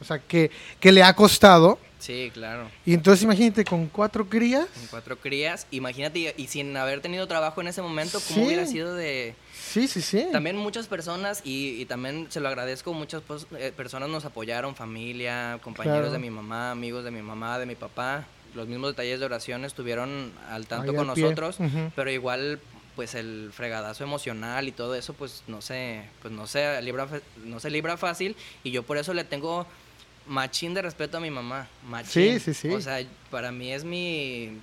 [0.00, 0.50] o sea, que,
[0.80, 1.78] que le ha costado.
[1.98, 2.70] Sí, claro.
[2.86, 4.66] Y entonces imagínate, con cuatro crías.
[4.72, 8.46] Con cuatro crías, imagínate, y, sin haber tenido trabajo en ese momento, ¿cómo Sí.
[8.46, 9.34] hubiera sido de...?
[9.52, 10.26] Sí, sí, sí.
[10.30, 13.22] También muchas personas, y, y también se lo agradezco, muchas
[13.58, 16.12] eh, personas nos apoyaron, familia, compañeros Claro.
[16.12, 18.24] de mi mamá, amigos de mi mamá, de mi papá.
[18.54, 21.58] Los mismos detalles de oración estuvieron al tanto con al nosotros,
[21.96, 22.60] pero igual
[22.98, 27.06] pues el fregadazo emocional y todo eso pues no sé, pues no se libra
[27.44, 28.34] no se libra fácil
[28.64, 29.68] y yo por eso le tengo
[30.26, 32.40] machín de respeto a mi mamá, machín.
[32.40, 32.68] Sí, sí, sí.
[32.74, 32.98] O sea,
[33.30, 34.58] para mí es mi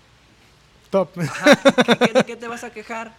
[0.90, 1.18] Top.
[1.18, 1.56] Ajá,
[1.98, 3.14] ¿qué, qué- qué te vas a quejar?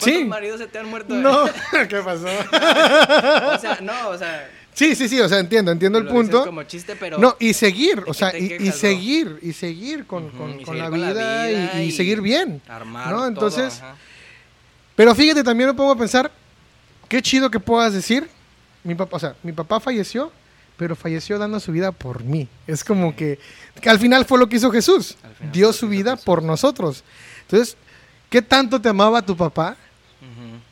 [0.00, 0.24] ¿Cuántos Sí.
[0.24, 1.14] maridos se te han muerto?
[1.14, 1.44] No,
[1.88, 2.26] ¿qué pasó?
[2.26, 4.50] O sea, no, o sea.
[4.74, 6.44] Sí, sí, sí, o sea, entiendo, entiendo el punto.
[6.44, 7.18] como chiste, pero.
[7.18, 10.50] No, y seguir, ¿de o sea, y, y quejas, seguir, y seguir con, Ujú, con-
[10.60, 12.60] y con seguir la con la vida, y- vida y, y seguir bien.
[12.66, 13.06] Armar.
[13.10, 13.16] ¿no?
[13.18, 13.94] todo, Entonces, ajá.
[14.96, 16.30] Pero fíjate, también me pongo a pensar,
[17.08, 18.28] qué chido que puedas decir,
[18.82, 20.32] mi papá, o sea, mi papá falleció,
[20.76, 22.48] pero falleció dando su vida por mí.
[22.66, 23.38] Es como que,
[23.80, 25.16] que al final fue lo que hizo Jesús,
[25.52, 26.24] dio su vida Jesús.
[26.24, 27.04] por nosotros.
[27.42, 27.76] Entonces,
[28.30, 29.76] ¿qué tanto te amaba tu papá?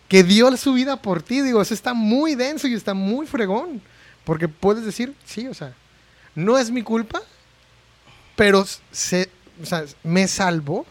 [0.08, 3.80] Que dio su vida por ti, digo, eso está muy denso y está muy fregón,
[4.24, 5.72] porque puedes decir, sí, o sea,
[6.34, 7.22] no es mi culpa,
[8.36, 9.30] pero se,
[9.62, 10.86] o sea, me salvó.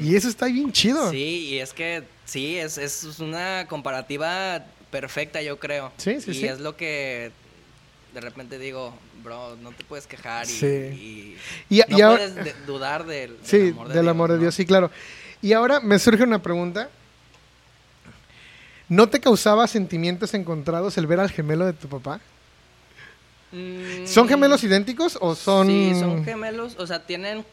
[0.00, 1.10] Y eso está bien chido.
[1.10, 5.92] Sí, y es que sí, es, es una comparativa perfecta, yo creo.
[5.96, 6.44] Sí, sí, y sí.
[6.46, 7.32] es lo que
[8.14, 11.36] de repente digo, bro, no te puedes quejar y, Sí.
[11.70, 14.10] y Y- no y ahora- puedes de- dudar del, del Sí, amor de del Dios.
[14.10, 14.40] amor de ¿no?
[14.42, 14.90] Dios, sí, claro.
[15.42, 16.90] Y ahora me surge una pregunta.
[18.88, 22.20] ¿No te causaba sentimientos encontrados el ver al gemelo de tu papá?
[23.52, 25.68] Mm, ¿Son gemelos idénticos o son...?
[25.68, 27.44] Sí, son gemelos, o sea, tienen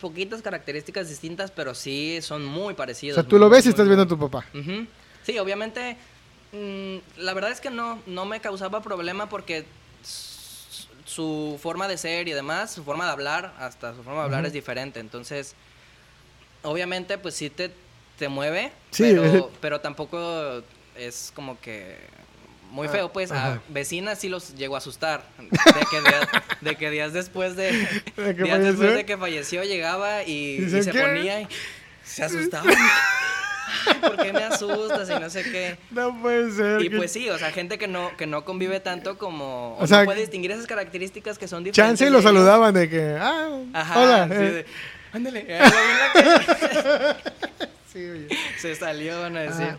[0.00, 3.14] poquitas características distintas, pero sí son muy O parecidos.
[3.16, 3.96] sea, tú lo muy, ves y estás muy.
[3.96, 4.46] viendo a tu papá.
[5.24, 5.96] Sí, obviamente,
[6.52, 9.64] mm, la verdad es que no, no me causaba problema porque
[11.04, 14.46] su forma de ser y demás, su forma de hablar, hasta su forma de hablar
[14.46, 15.00] es diferente.
[15.00, 15.54] Entonces,
[16.62, 17.70] obviamente, pues sí te,
[18.18, 19.02] te mueve, Sí.
[19.20, 20.62] pero, pero tampoco
[20.96, 21.96] es como que
[22.70, 23.30] muy Ah, feo, pues.
[23.32, 23.54] ajá.
[23.54, 25.24] A vecinas sí los llegó a asustar.
[25.38, 25.48] De
[25.90, 26.28] que días,
[26.60, 27.72] de que días después de,
[28.16, 28.62] ¿De que días falleció?
[28.72, 31.00] después de que falleció llegaba y, se "¿Qué?".
[31.00, 31.48] ponía y
[32.04, 32.64] se asustaba.
[34.00, 35.08] ¿Por qué me asustas?
[35.10, 35.76] Y no sé qué.
[35.92, 36.80] No puede ser.
[36.82, 39.76] Y que- pues sí, o sea, gente que no, que no convive tanto como...
[39.78, 41.98] O, O sea, no puede distinguir esas características que son diferentes.
[42.00, 44.26] Chance y lo saludaban de que, ah, Ajá, hola.
[44.28, 44.38] sí, eh.
[44.50, 44.66] de,
[45.12, 45.44] ándale.
[45.46, 47.32] eh, lo vi en la calle".
[47.92, 48.28] Sí, oye.
[48.60, 49.66] Se salió, van a decir.
[49.70, 49.78] Ah.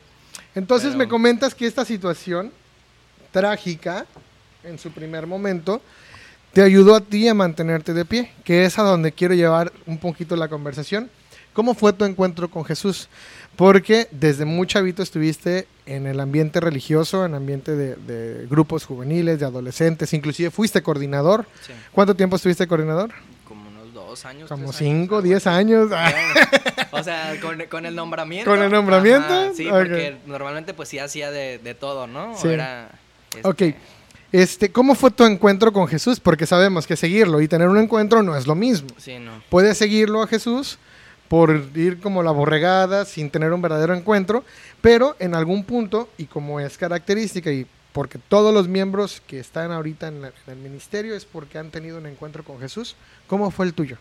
[0.56, 2.52] Entonces Pero- me comentas que esta situación
[3.32, 4.06] trágica,
[4.64, 5.82] en su primer momento,
[6.54, 9.98] te ayudó a ti a mantenerte de pie, que es a donde quiero llevar un
[9.98, 11.10] poquito la conversación.
[11.54, 13.10] ¿Cómo fue tu encuentro con Jesús?
[13.58, 19.40] Porque desde muy chavito estuviste en el ambiente religioso, en ambiente de, de grupos juveniles,
[19.40, 21.46] de adolescentes, inclusive fuiste coordinador.
[21.66, 23.12] Sí, ¿Cuánto tiempo estuviste coordinador?
[23.46, 24.48] como unos dos años.
[24.48, 25.90] Como cinco, años, diez años.
[25.94, 26.12] Ah,
[26.94, 28.50] O sea, con, con el nombramiento.
[28.52, 29.28] ¿Con el nombramiento?
[29.34, 29.74] Ajá, sí, Ok.
[29.74, 32.34] porque normalmente pues sí hacía de, de todo, ¿no?
[32.34, 32.50] O Sí.
[32.50, 32.92] Era,
[33.36, 33.76] este, Ok.
[34.32, 36.20] Este, ¿Cómo fue tu encuentro con Jesús?
[36.22, 38.88] Porque sabemos que seguirlo y tener un encuentro no es lo mismo.
[38.98, 39.44] Sí, no.
[39.50, 40.78] Puedes seguirlo a Jesús
[41.28, 44.44] por ir como la borregada sin tener un verdadero encuentro,
[44.82, 49.72] pero en algún punto, y como es característica, y porque todos los miembros que están
[49.74, 52.96] ahorita en, la- en el ministerio es porque han tenido un encuentro con Jesús,
[53.28, 53.98] ¿cómo fue el tuyo?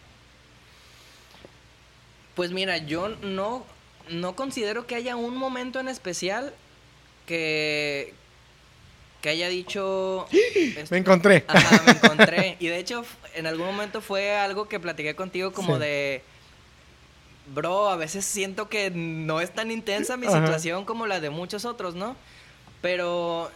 [2.34, 3.64] Pues mira, yo no,
[4.10, 6.52] no considero que haya un momento en especial
[7.26, 8.14] que,
[9.20, 10.26] que haya dicho...
[10.90, 11.44] Me encontré.
[11.46, 12.56] Ajá, me encontré.
[12.58, 13.04] Y de hecho,
[13.34, 15.80] en algún momento fue algo que platiqué contigo como Sí.
[15.82, 16.22] de...
[17.54, 20.38] Bro, a veces siento que no es tan intensa mi Ajá.
[20.40, 22.16] situación como la de muchos otros, ¿no?
[22.80, 23.50] Pero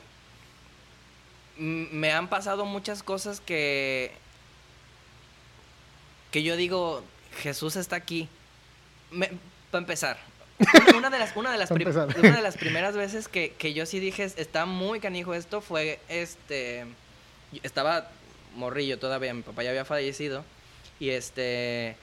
[1.57, 4.11] me han pasado muchas cosas que
[6.33, 7.05] que yo digo
[7.43, 8.29] Jesús está aquí.
[9.71, 10.19] Para empezar,
[10.97, 13.99] una- de las una de las una de las primeras veces que, que yo sí
[14.01, 16.85] dije está muy canijo esto fue este
[17.63, 18.09] estaba
[18.57, 20.45] morrillo todavía, mi papá ya había fallecido
[21.01, 21.97] y este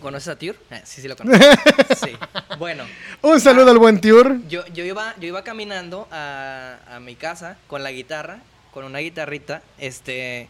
[0.00, 0.56] ¿Conoces a Tiur?
[0.70, 1.42] Eh, sí, sí lo conozco.
[1.96, 2.10] Sí.
[2.58, 2.84] Bueno,
[3.22, 4.38] Un saludo al buen Tiur.
[4.48, 8.40] yo, yo, iba, yo iba caminando a, a mi casa con la guitarra,
[8.72, 10.48] con una guitarrita, este...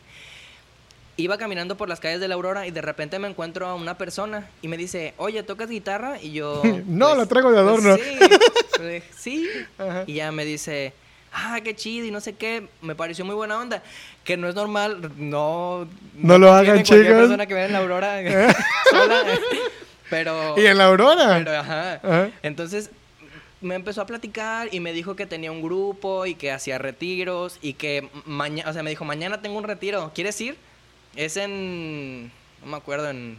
[1.16, 3.96] Iba caminando por las calles de la Aurora y de repente me encuentro a una
[3.96, 6.20] persona y me dice, oye, ¿tocas guitarra?
[6.20, 6.62] Y yo...
[6.86, 7.96] No, la traigo de adorno.
[7.96, 8.02] sí.
[8.82, 9.48] Dije, sí.
[9.78, 10.02] Ajá.
[10.06, 10.92] Y ya me dice,
[11.32, 12.66] ah, qué chido y no sé qué.
[12.82, 13.82] Me pareció muy buena onda.
[14.24, 15.86] Que no es normal, no...
[16.16, 17.06] No lo hagan, chicos.
[17.06, 18.20] persona que vea en la Aurora
[18.90, 19.22] sola.
[20.10, 20.58] Pero...
[20.58, 21.36] Y en la Aurora.
[21.38, 22.00] Pero, ajá.
[22.02, 22.30] Ajá.
[22.42, 22.90] Entonces
[23.60, 27.58] me empezó a platicar y me dijo que tenía un grupo y que hacía retiros
[27.62, 30.56] y que mañana, o sea, me dijo, mañana tengo un retiro, ¿quieres ir?
[31.16, 32.24] Es en,
[32.60, 33.38] no me acuerdo, en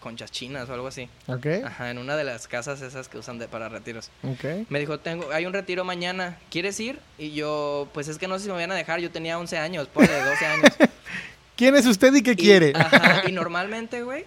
[0.00, 1.08] Conchas Chinas o algo así.
[1.26, 4.10] Ok, Ajá, en una de las casas esas que usan de, para retiros.
[4.22, 4.68] ok.
[4.68, 6.98] Me dijo, tengo, hay un retiro mañana, ¿quieres ir?
[7.18, 9.58] Y yo, pues es que no sé si me van a dejar, yo tenía 11
[9.58, 10.70] años, ponle 12 años.
[11.56, 12.72] ¿Quién es usted y qué Y- quiere?
[12.76, 14.24] Ajá, y normalmente, güey,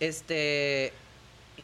[0.00, 0.92] este.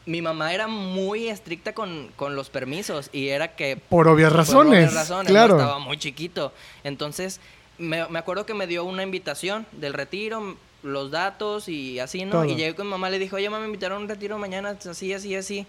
[0.07, 3.77] Mi mamá era muy estricta con, con los permisos y era que.
[3.77, 4.79] Por obvias por razones.
[4.79, 5.57] obvias razones, claro.
[5.59, 6.51] Estaba muy chiquito.
[6.83, 7.39] Entonces,
[7.81, 12.31] me, me acuerdo que me dio una invitación del retiro, los datos y así, ¿no?
[12.31, 12.45] Todo.
[12.45, 14.77] Y llegué con mi mamá, le dije, oye, mamá, me invitaron a un retiro mañana,
[14.89, 15.65] así, así, así.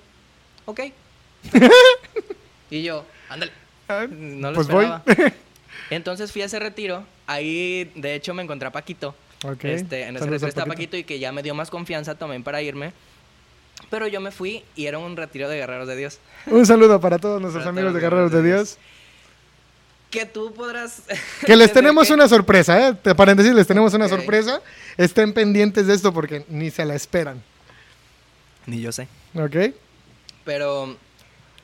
[0.66, 0.80] Ok.
[2.70, 3.52] y yo, ándale.
[3.88, 4.84] Ah, No lo pues voy.
[4.84, 5.34] esperaba.
[5.90, 7.04] Entonces fui a ese retiro.
[7.26, 9.14] Ahí, de hecho, me encontré a Paquito.
[9.44, 10.96] Ok, Este, en ese retiro estaba Paquito.
[10.96, 12.92] Y que ya me dio más confianza también para irme.
[13.90, 16.18] Pero yo me fui y era un retiro de guerreros de Dios.
[16.46, 18.78] Un saludo para todos nuestros Para amigos todos de Guerreros de guerreros Dios.
[20.12, 21.02] Que tú podrás.
[21.44, 22.94] Que les tenemos que- una sorpresa, ¿eh?
[23.02, 24.60] Te- Paréntesis, les tenemos una sorpresa.
[24.96, 27.42] Estén pendientes de esto porque ni se la esperan.
[28.66, 29.08] Ni yo sé.
[29.34, 29.74] ¿Ok?
[30.44, 30.96] Pero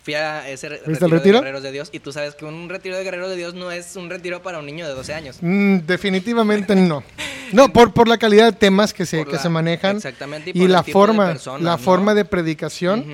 [0.03, 1.39] fui a ese re- ¿Viste retiro, el retiro?
[1.39, 3.71] de guerreros de Dios y tú sabes que un retiro de guerreros de Dios no
[3.71, 5.37] es un retiro para un niño de 12 años.
[5.43, 7.05] Mm, definitivamente no.
[7.53, 10.53] No, por, por la calidad de temas que se, Por que la- se manejan Exactamente.
[10.55, 11.79] y, el la forma, personas, la ¿no?
[11.79, 13.05] forma de predicación.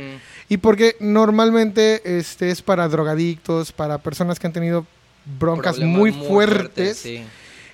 [0.49, 4.87] Y porque normalmente este es para drogadictos, para personas que han tenido
[5.25, 7.25] broncas Problemas muy, fuertes, sí.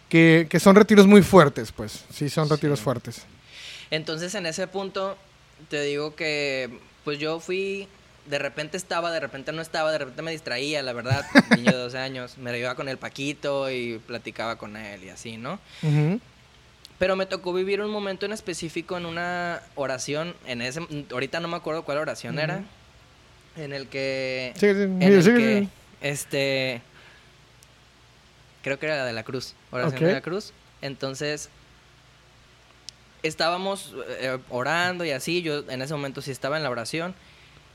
[0.09, 2.05] que, que son retiros muy fuertes, pues.
[2.13, 2.85] Sí, son retiros Sí.
[2.85, 3.23] fuertes.
[3.91, 5.17] Entonces en ese punto
[5.69, 6.71] te digo que
[7.05, 7.89] pues yo fui,
[8.27, 11.25] de repente estaba, de repente no estaba, de repente me distraía, la verdad,
[11.57, 15.37] niño de 12 años, me iba con el Paquito y platicaba con él y así,
[15.39, 15.59] ¿no?
[16.99, 21.49] Pero me tocó vivir un momento en específico en una oración, en ese, ahorita no
[21.49, 22.63] me acuerdo cuál oración era,
[23.57, 25.69] en el que, Sí, sí, en el que,
[26.03, 26.83] este,
[28.63, 30.09] creo que era la de la cruz, oración Ok.
[30.09, 30.53] de la cruz.
[30.83, 31.49] Entonces,
[33.23, 37.15] estábamos eh, orando y así, yo en ese momento sí estaba en la oración.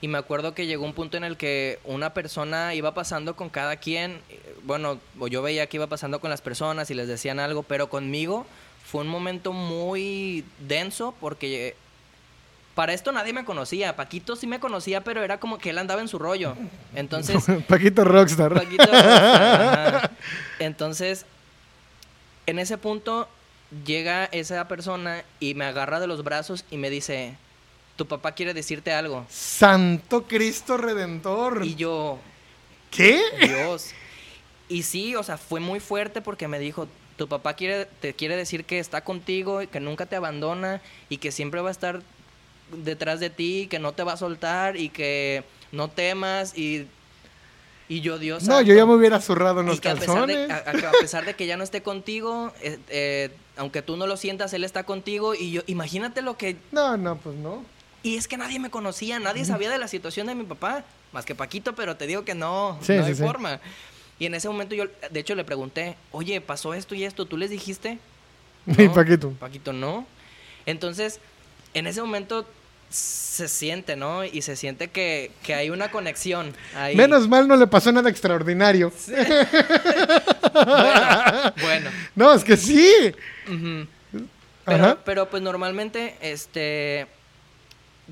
[0.02, 3.50] Y me acuerdo que llegó un punto en el que una persona iba pasando con
[3.50, 4.20] cada quien,
[4.64, 8.46] bueno, yo veía que iba pasando con las personas y les decían algo, pero conmigo
[8.86, 11.76] fue un momento muy denso porque
[12.76, 13.96] para esto nadie me conocía.
[13.96, 16.56] Paquito sí me conocía, pero era como que él andaba en su rollo.
[16.94, 18.54] Entonces, Paquito Rockstar.
[18.54, 20.12] Paquito ajá.
[20.60, 21.26] Entonces,
[22.46, 23.28] en ese punto
[23.86, 27.38] llega esa persona y me agarra de los brazos y me dice,
[27.96, 29.26] tu papá quiere decirte algo.
[29.30, 31.66] Santo Cristo Redentor.
[31.66, 32.20] Y yo,
[32.92, 33.22] ¿Qué?
[33.42, 33.92] Dios.
[34.68, 38.36] Y sí, o sea, fue muy fuerte porque me dijo, tu papá quiere, te quiere
[38.36, 42.02] decir que está contigo y que nunca te abandona y que siempre va a estar
[42.72, 46.88] detrás de ti, que no te va a soltar y que no temas y,
[47.88, 48.44] y yo, Dios.
[48.44, 48.68] No, santo".
[48.68, 50.84] yo ya me hubiera zurrado en los que a pesar, de, calzones.
[50.84, 54.08] a, a- a pesar de que ya no esté contigo, eh, eh, aunque tú no
[54.08, 55.36] lo sientas, él está contigo.
[55.36, 56.58] Y yo, imagínate lo que.
[56.72, 57.64] No, no, pues no.
[58.04, 61.26] Y es que nadie me conocía, nadie sabía de la situación de mi papá, más
[61.26, 63.24] que Paquito, pero te digo que no, Sí, no sí, hay sí.
[63.24, 63.60] forma.
[64.20, 67.36] Y en ese momento yo, de hecho, le pregunté, oye, pasó esto y esto, ¿tú
[67.38, 67.98] les dijiste?
[68.68, 69.32] Y No, Paquito.
[69.32, 70.06] Paquito, no.
[70.68, 71.20] Entonces,
[71.76, 72.48] en ese momento
[72.90, 74.24] se siente, ¿no?
[74.24, 76.54] Y se siente que, que hay una conexión.
[76.76, 76.96] ahí.
[76.96, 78.92] Menos mal no le pasó nada extraordinario.
[80.54, 81.90] Bueno, bueno.
[82.16, 83.14] No, es que sí.
[83.46, 84.98] Pero, Ajá.
[85.04, 87.08] pero pues normalmente, este,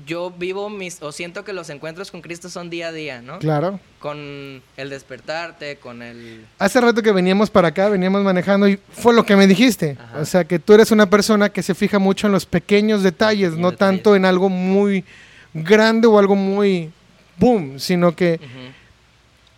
[0.06, 3.38] yo vivo mis, o siento que los encuentros con Cristo son día a día, ¿no?
[3.38, 3.78] Claro.
[4.00, 6.44] Con el despertarte, con el...
[6.58, 9.96] Hace rato que veníamos para acá, veníamos manejando y fue lo que me dijiste.
[10.00, 10.18] Ajá.
[10.20, 13.50] O sea, que tú eres una persona que se fija mucho en los pequeños detalles,
[13.50, 13.98] Pequeños no detalles.
[13.98, 15.04] tanto en algo muy
[15.52, 16.90] grande o algo muy
[17.38, 18.40] boom, sino que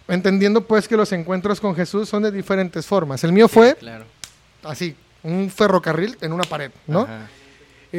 [0.09, 3.25] entendiendo pues que los encuentros con Jesús son de diferentes formas.
[3.25, 4.05] El mío fue Claro.
[4.63, 7.01] así, un ferrocarril en una pared, ¿no?
[7.03, 7.29] Ajá.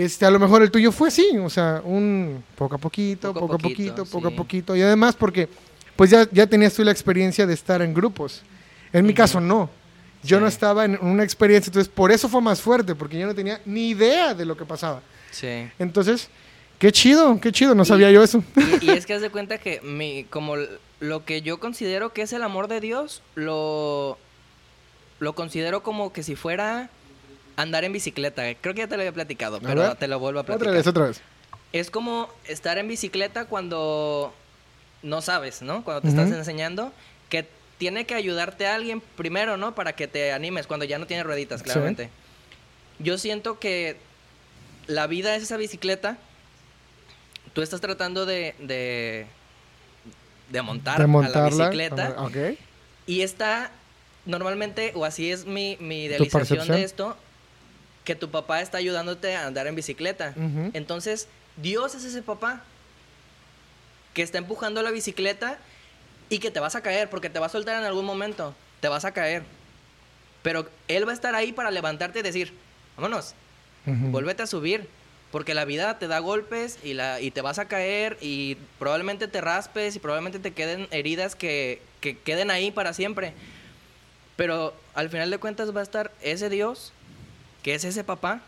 [0.04, 3.56] Este, a lo mejor el tuyo fue así, o sea, un poco a poquito, Poco
[3.56, 4.76] a poquito, poquito, poco a poquito.
[4.76, 5.48] Y además porque,
[5.96, 8.42] pues ya, ya tenías tú la experiencia de estar en grupos.
[8.94, 9.70] En mi caso no.
[10.24, 10.42] Yo Sí.
[10.42, 13.62] no estaba en una experiencia, entonces por eso fue más fuerte, porque yo no tenía
[13.66, 15.02] ni idea de lo que pasaba.
[15.32, 15.68] Sí.
[15.80, 16.28] Entonces,
[16.80, 18.44] qué chido, qué chido, no Y- sabía yo eso.
[18.82, 20.56] Y, y es que haz de cuenta que mi, como
[21.00, 24.18] lo que yo considero que es el amor de Dios, lo,
[25.20, 26.90] lo considero como que si fuera
[27.58, 28.44] andar en bicicleta.
[28.56, 29.96] Creo que ya te lo había platicado, pero ver.
[29.96, 30.68] te lo vuelvo a platicar.
[30.70, 31.22] Otra vez, otra vez.
[31.74, 34.34] Es como estar en bicicleta cuando
[35.04, 35.84] no sabes, ¿no?
[35.84, 36.94] Cuando te estás enseñando,
[37.30, 37.46] que
[37.78, 39.76] tiene que ayudarte a alguien primero, ¿no?
[39.76, 41.66] Para que te animes, cuando ya no tiene rueditas, Sí.
[41.66, 42.10] claramente.
[43.00, 43.98] Yo siento que
[44.88, 46.18] la vida es esa bicicleta.
[47.54, 49.26] Tú estás tratando de, de,
[50.50, 51.50] de montar de a montarla.
[51.50, 52.16] la bicicleta.
[52.20, 52.38] Ok.
[53.08, 53.72] Y está,
[54.26, 57.18] normalmente, o así es mi, mi ¿Tu idealización de esto,
[58.08, 60.34] que tu papá está ayudándote a andar en bicicleta.
[60.72, 62.64] Entonces, Dios es ese papá
[64.14, 65.58] que está empujando la bicicleta
[66.30, 68.56] y que te vas a caer, porque te va a soltar en algún momento.
[68.80, 69.44] Te vas a caer.
[70.42, 72.54] Pero Él va a estar ahí para levantarte y decir,
[72.96, 73.34] vámonos,
[73.86, 74.08] Ujú.
[74.08, 74.88] vuélvete a subir.
[75.30, 79.28] Porque la vida te da golpes y, la, y te vas a caer y probablemente
[79.28, 83.34] te raspes y probablemente te queden heridas que, que queden ahí para siempre.
[84.38, 86.94] Pero al final de cuentas va a estar ese Dios,
[87.64, 88.42] que es ese papá,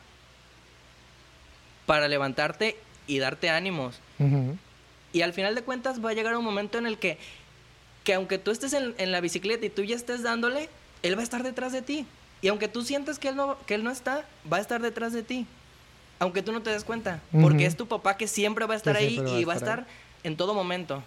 [1.86, 4.00] para levantarte y darte ánimos.
[5.12, 7.18] Y al final de cuentas va a llegar un momento en el que,
[8.04, 10.70] que aunque tú estés en, en la bicicleta y tú ya estés dándole,
[11.02, 12.06] Él va a estar detrás de ti.
[12.42, 15.12] Y aunque tú sientas que él, no, que él no está, va a estar detrás
[15.14, 15.46] de ti.
[16.20, 17.20] Aunque tú no te des cuenta.
[17.42, 19.80] Porque es tu papá que siempre va a estar Que ahí y va a estar
[19.80, 19.94] estar
[20.24, 21.04] en todo momento.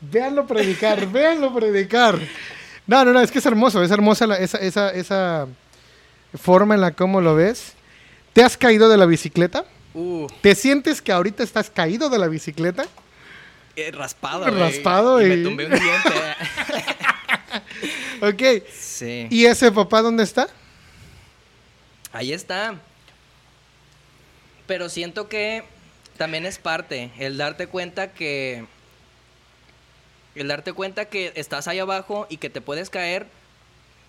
[0.00, 2.18] Véanlo predicar, véanlo predicar.
[2.86, 5.48] No, no, no, es que es hermoso, es hermosa la- esa, esa, esa
[6.34, 7.72] forma en la cómo lo ves.
[8.32, 9.64] ¿Te has caído de la bicicleta?
[9.94, 12.86] Uh, ¿Te sientes que ahorita estás caído de la bicicleta?
[13.76, 14.46] eh, raspado.
[14.46, 16.36] Raspado y- me tumbé un diente.
[18.22, 18.64] Ok.
[18.72, 19.26] sí.
[19.30, 20.48] ¿Y ese papá dónde está?
[22.12, 22.76] Ahí está.
[24.66, 25.62] Pero siento que
[26.16, 28.64] también es parte el darte cuenta que
[30.34, 33.26] el darte cuenta que estás ahí abajo y que te puedes caer,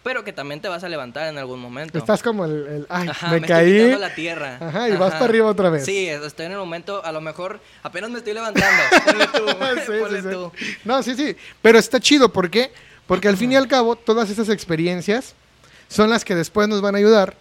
[0.07, 1.97] pero que también te vas a levantar en algún momento.
[1.97, 3.77] Estás como el, el, ay, Ajá, me, me, caí.
[3.77, 4.57] estoy la tierra.
[4.61, 5.83] Ajá, y vas para arriba otra vez.
[5.83, 8.83] Sí, estoy en el momento, a lo mejor apenas me estoy levantando.
[9.05, 10.27] Ponle tú, Sí, ponle sí.
[10.31, 10.51] tú.
[10.85, 11.35] No, sí, sí.
[11.61, 12.71] Pero está chido, ¿por qué?
[13.05, 15.35] Porque al fin y al cabo, todas esas experiencias
[15.89, 17.35] son las que después nos van a ayudar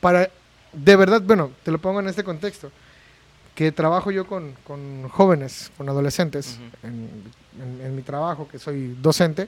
[0.00, 0.28] para,
[0.72, 2.72] de verdad, bueno, te lo pongo en este contexto,
[3.54, 6.88] que trabajo yo con, con jóvenes, con adolescentes, Ujú.
[6.88, 7.22] en,
[7.62, 9.46] en- en mi trabajo, que soy docente.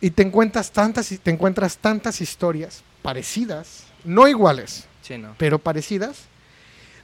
[0.00, 5.34] Y te encuentras tantas, te encuentras tantas historias parecidas, no iguales, Sí, no.
[5.38, 6.22] pero parecidas,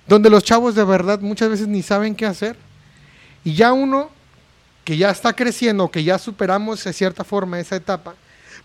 [0.06, 2.56] donde los chavos de verdad muchas veces ni saben qué hacer.
[3.44, 4.10] Y ya uno
[4.84, 8.14] que ya está creciendo, que ya superamos de cierta forma esa etapa,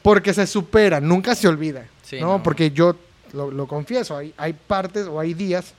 [0.02, 1.86] porque se supera, nunca se olvida.
[2.04, 2.38] Sí, ¿no?
[2.38, 2.44] no.
[2.44, 2.96] Porque yo
[3.34, 5.74] lo, lo confieso, hay, hay partes o hay días,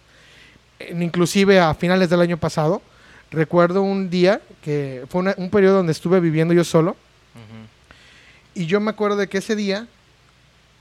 [0.91, 2.83] inclusive a finales del año pasado,
[3.31, 6.97] recuerdo un día que fue una- un periodo donde estuve viviendo yo solo.
[8.63, 9.87] Y yo me acuerdo de que ese día,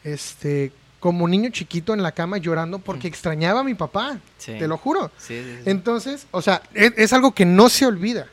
[0.03, 4.53] este, como niño chiquito en la cama llorando porque extrañaba a mi papá, Sí.
[4.57, 5.11] te lo juro.
[5.17, 5.69] Sí, sí, sí.
[5.69, 8.27] Entonces, o sea, es, es algo que no se olvida.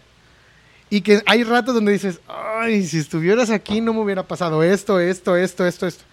[0.91, 5.01] Y que hay ratos donde dices, ay, si estuvieras aquí no me hubiera pasado esto,
[5.01, 6.05] esto, esto, esto, esto.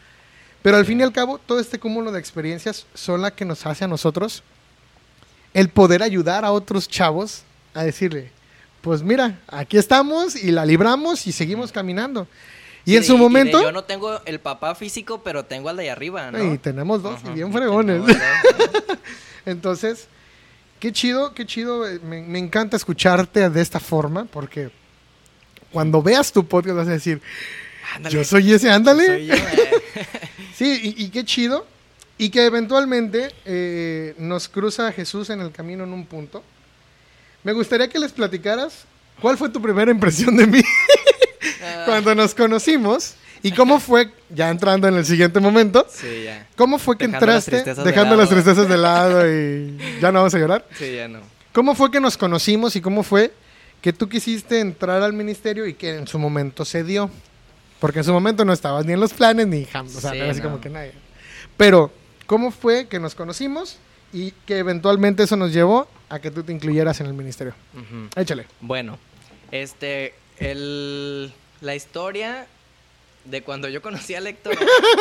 [0.64, 3.66] Pero al fin y al cabo, todo este cúmulo de experiencias son las que nos
[3.66, 4.44] hace a nosotros
[5.54, 8.32] el poder ayudar a otros chavos a decirle,
[8.82, 12.28] pues mira, aquí estamos y la libramos y seguimos caminando.
[12.86, 15.84] Y en su momento, de yo no tengo el papá físico, pero tengo al de
[15.84, 16.54] allá arriba, ¿no?
[16.54, 18.02] y tenemos dos, Ajá, y bien fregones.
[19.46, 20.08] Entonces,
[20.80, 21.88] qué chido, qué chido.
[21.88, 24.72] eh, Me, me encanta escucharte de esta forma porque
[25.72, 27.22] cuando veas tu podcast vas a decir,
[27.96, 29.06] Ándale, yo soy ese, ándale.
[29.06, 29.72] soy yo, eh.
[30.56, 31.66] Sí, y, qué chido.
[32.18, 36.44] Y que eventualmente eh, nos cruza Jesús en el camino en un punto.
[37.44, 38.86] Me gustaría que les platicaras
[39.20, 40.62] cuál fue tu primera impresión de mí
[41.86, 46.48] cuando nos conocimos y cómo fue, ya entrando en el siguiente momento, Sí, ya.
[46.56, 50.20] cómo fue que Dejando las entraste de dejando las tristezas de lado y ya no
[50.20, 50.66] vamos a llorar.
[50.78, 51.20] Sí, ya no.
[51.54, 53.34] ¿Cómo fue que nos conocimos y cómo fue
[53.82, 57.10] que tú quisiste entrar al ministerio y que en su momento se dio?
[57.80, 60.18] Porque en su momento no estabas ni en los planes ni jam, o sea, Sí,
[60.18, 60.50] no era así no.
[60.50, 60.92] como que nadie.
[61.58, 61.92] Pero,
[62.28, 63.78] ¿cómo fue que nos conocimos
[64.14, 67.56] y que eventualmente eso nos llevó a que tú te incluyeras en el ministerio?
[67.74, 68.08] Ujú.
[68.22, 68.46] Échale.
[68.62, 69.00] Bueno,
[69.52, 72.46] este, el, la historia
[73.26, 74.58] de cuando yo conocí a Héctor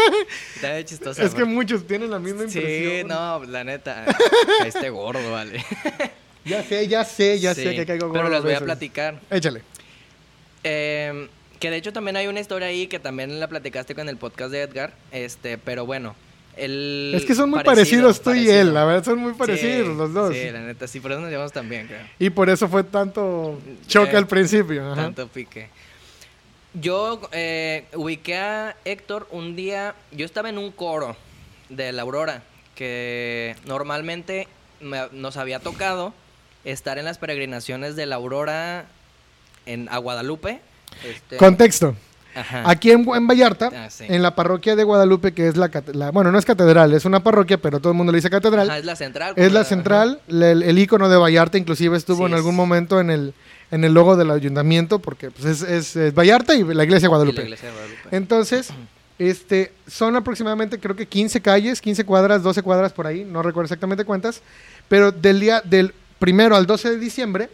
[0.57, 1.23] está chistosa.
[1.23, 3.09] es que muchos tienen la misma Sí, impresión.
[3.09, 4.05] no, la neta,
[4.67, 5.65] este gordo, vale.
[6.45, 9.21] Ya sé, ya sé, ya sé Sí, que caigo Pero gordo les voy a platicar.
[9.31, 9.63] Échale.
[10.65, 14.17] Eh, que de hecho también hay una historia ahí que también la platicaste con el
[14.17, 14.93] podcast de Edgar.
[15.13, 16.15] Este, pero bueno.
[16.57, 19.39] El Es que son muy parecido, parecidos tú y él, la verdad, son muy Sí,
[19.39, 20.35] parecidos los dos.
[20.35, 22.01] Sí, la neta, sí, por eso nos llevamos tan bien, creo.
[22.19, 24.93] Y por eso fue tanto choque Eh, al principio.
[24.93, 25.03] ajá.
[25.05, 25.69] Tanto pique.
[26.75, 29.95] Yo eh, ubiqué a Héctor un día.
[30.13, 31.17] Yo estaba en un coro
[31.69, 32.43] de la Aurora.
[32.75, 34.49] Que normalmente
[34.81, 36.15] me- nos había tocado
[36.65, 38.87] estar en las peregrinaciones de la Aurora
[39.67, 40.61] en, a Guadalupe.
[41.05, 41.95] Este, Contexto.
[42.35, 42.63] ajá.
[42.71, 44.05] Aquí en, en Vallarta, Ah, sí.
[44.09, 47.23] en la parroquia de Guadalupe, que es la, la- Bueno, no es catedral, es una
[47.23, 48.69] parroquia, pero todo el mundo le dice catedral.
[48.71, 49.35] Ajá, es la central.
[49.37, 52.57] es la central, la- el, el icono de Vallarta inclusive estuvo Sí, en algún es-
[52.57, 53.35] momento en el,
[53.71, 57.13] en el logo del ayuntamiento, porque pues, es, es- es Vallarta y la iglesia de
[57.13, 57.43] la Guadalupe.
[57.43, 58.01] iglesia de Guadalupe.
[58.17, 58.69] Entonces,
[59.19, 63.67] este, son aproximadamente creo que 15 calles, 15 cuadras, 12 cuadras por ahí, no recuerdo
[63.67, 64.41] exactamente cuántas,
[64.89, 67.49] pero del día del primero al 12 de diciembre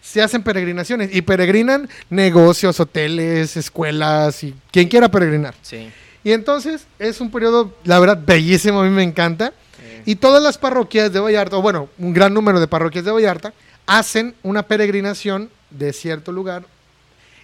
[0.00, 5.54] se hacen peregrinaciones y peregrinan negocios, hoteles, escuelas y quien quiera peregrinar.
[5.62, 5.90] Sí.
[6.24, 9.52] Y entonces es un periodo, la verdad, bellísimo, a mí me encanta.
[9.76, 10.02] sí.
[10.12, 13.52] Y todas las parroquias de Vallarta, o bueno, un gran número de parroquias de Vallarta,
[13.86, 16.64] hacen una peregrinación de cierto lugar.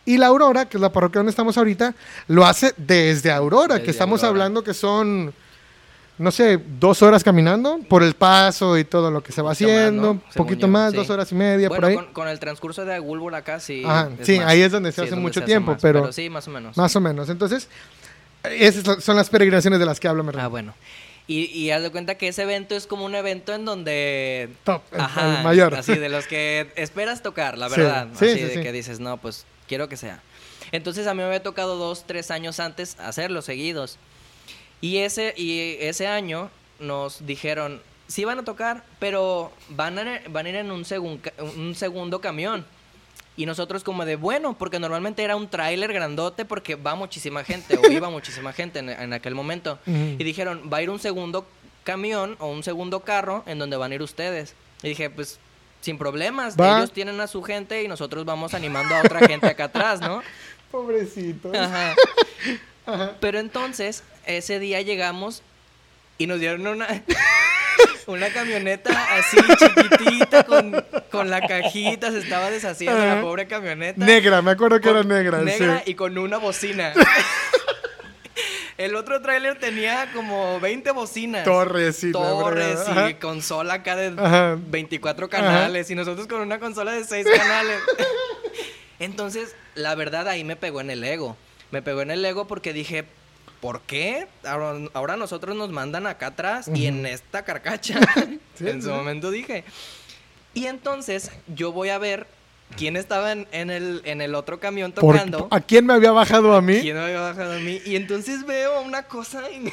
[0.06, 1.94] Y la Aurora, que es la parroquia donde estamos ahorita,
[2.28, 4.28] lo hace desde Aurora, que estamos Aurora.
[4.44, 5.32] hablando que son,
[6.18, 10.10] no sé, dos horas caminando por el paso y todo lo que se va haciendo.
[10.12, 10.96] Un poquito más, sí.
[10.98, 11.96] dos horas y media, bueno, por ahí.
[11.96, 13.82] Con, con el transcurso de Agulbur acá sí.
[13.86, 14.48] Ajá, sí, más.
[14.48, 16.76] ahí es donde se Sí, hace mucho se tiempo, más, pero- sí, más o menos.
[16.76, 17.30] Más o menos.
[17.30, 17.68] Entonces,
[18.42, 20.74] esas son las peregrinaciones de las que hablo, me Ah, bueno.
[21.26, 24.50] Y, y haz de cuenta que ese evento es como un evento en donde...
[24.64, 25.74] Top, el- Ajá, el mayor.
[25.74, 28.08] Así, de los que esperas tocar, la verdad.
[28.18, 28.62] sí, así sí, de sí.
[28.62, 30.20] que dices, no, pues quiero que sea.
[30.70, 33.96] Entonces a mí me había tocado dos, tres años antes hacerlos seguidos.
[34.82, 40.44] Y ese, y ese año nos dijeron, sí van a tocar, pero van a, van
[40.44, 41.20] a ir en un, segun-
[41.56, 42.66] un segundo camión.
[43.36, 47.76] Y nosotros como de, bueno, porque normalmente era un tráiler grandote porque va muchísima gente
[47.76, 49.78] o iba muchísima gente en, en aquel momento.
[49.86, 51.46] Y dijeron, va a ir un segundo
[51.82, 54.54] camión o un segundo carro en donde van a ir ustedes.
[54.82, 55.38] Y dije, pues
[55.80, 56.78] sin problemas, Va.
[56.78, 60.22] ellos tienen a su gente y nosotros vamos animando a otra gente acá atrás, ¿no?
[60.70, 61.52] Pobrecito.
[61.54, 61.94] Ajá.
[62.86, 63.12] Ajá.
[63.20, 65.42] Pero entonces, ese día llegamos
[66.18, 66.86] y nos dieron una,
[68.06, 73.16] una camioneta así chiquitita con, con la cajita, se estaba deshaciendo Ajá.
[73.16, 74.04] la pobre camioneta.
[74.04, 75.38] Negra, me acuerdo que Con- era negra.
[75.42, 75.90] Negra sí.
[75.90, 76.92] y con una bocina.
[78.76, 81.44] El otro tráiler tenía como 20 bocinas.
[81.44, 84.58] Torres, la Torres y consola acá de Ajá.
[84.58, 87.78] 24 canales y nosotros con una consola de 6 canales.
[88.98, 91.36] Entonces, la verdad ahí me pegó en el ego.
[91.70, 93.04] me pegó en el ego porque dije,
[93.64, 94.26] ¿por qué?
[94.46, 97.98] Ahora, ahora nosotros nos mandan acá atrás y en esta carcacha.
[98.58, 99.64] Sí, en su momento dije.
[100.52, 102.26] Y entonces yo voy a ver
[102.76, 105.48] quién estaba en, en el, en el otro camión tocando.
[105.50, 106.78] ¿A quién me había bajado a mí?
[106.82, 107.80] ¿Quién me había bajado a mí?
[107.86, 109.50] Y entonces veo una cosa.
[109.50, 109.72] y-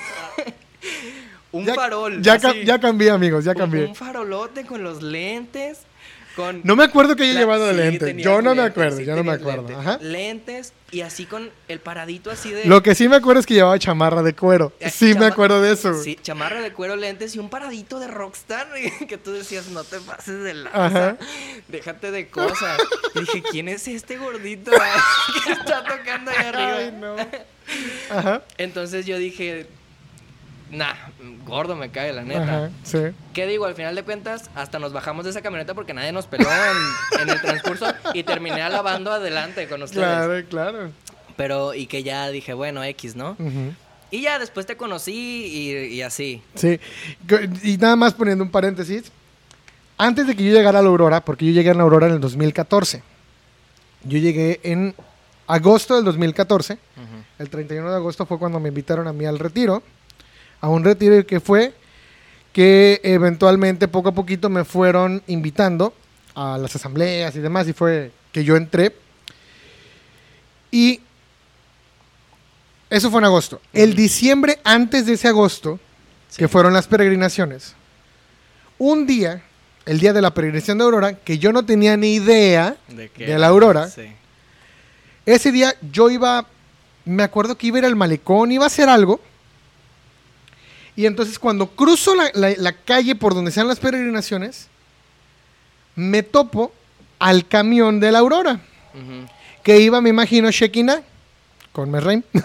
[1.51, 2.21] un Ya- farol.
[2.21, 2.63] Ya, ca- así.
[2.63, 3.85] ya cambié, amigos, ya Un- cambié.
[3.87, 5.79] Un farolote con los lentes.
[6.36, 8.05] Con No me acuerdo que haya llevado de sí, lente.
[8.05, 9.67] tenías Yo no me lentes, acuerdo, sí yo no me acuerdo.
[9.67, 9.77] lentes.
[9.77, 9.97] Ajá.
[10.01, 12.65] Lentes y así con el paradito así de.
[12.65, 14.71] Lo que sí me acuerdo es que llevaba chamarra de cuero.
[14.79, 15.93] Eh, Sí me acuerdo de eso.
[16.01, 18.67] Sí, chamarra de cuero, lentes y un paradito de rockstar
[19.09, 20.89] que tú decías, no te pases de Ajá.
[20.89, 21.17] lanza,
[21.67, 22.79] déjate de cosas.
[23.15, 24.71] Y dije, ¿quién es este gordito
[25.45, 26.77] que está tocando ahí arriba?
[26.77, 27.15] Ay, no.
[28.09, 28.41] Ajá.
[28.57, 29.67] Entonces yo dije,
[30.72, 30.93] nah,
[31.45, 32.43] gordo me cae, la neta.
[32.43, 32.99] Ajá, sí.
[33.34, 33.65] ¿Qué digo?
[33.65, 37.22] Al final de cuentas, hasta nos bajamos de esa camioneta porque nadie nos peló en,
[37.22, 40.05] en el transcurso y terminé alabando adelante con ustedes.
[40.05, 40.91] Claro, claro.
[41.36, 43.38] Pero, y que ya dije, bueno, X, ¿no?
[44.09, 46.41] Y ya después te conocí y, y así.
[46.55, 46.80] Sí.
[47.63, 49.11] Y nada más poniendo un paréntesis.
[49.97, 52.13] Antes de que yo llegara a la Aurora, porque yo llegué a la Aurora en
[52.13, 53.03] el 2014.
[54.03, 54.95] Yo llegué en
[55.47, 56.78] agosto del 2014.
[57.39, 59.84] El 31 de agosto fue cuando me invitaron a mí al retiro.
[60.62, 61.74] A un retiro que fue
[62.53, 65.93] que eventualmente poco a poquito me fueron invitando
[66.36, 67.68] a las asambleas y demás.
[67.68, 68.95] Y fue que yo entré.
[70.72, 71.01] Y
[72.89, 73.62] eso fue en agosto.
[73.74, 75.80] El diciembre antes de ese agosto,
[76.38, 77.74] que fueron las peregrinaciones,
[78.78, 79.41] un día,
[79.86, 83.26] el día de la peregrinación de Aurora, que yo no tenía ni idea ¿De, qué?
[83.26, 84.12] de la Aurora, Sí.
[85.26, 86.45] ese día yo iba,
[87.05, 89.20] me acuerdo que iba a ir al malecón, iba a hacer algo.
[90.95, 94.67] Y entonces cuando cruzo la, la- la calle por donde sean las peregrinaciones,
[95.95, 96.73] me topo
[97.19, 98.61] al camión de la Aurora,
[99.63, 101.01] que iba, me imagino, Shekinah,
[101.71, 102.23] con Merrein.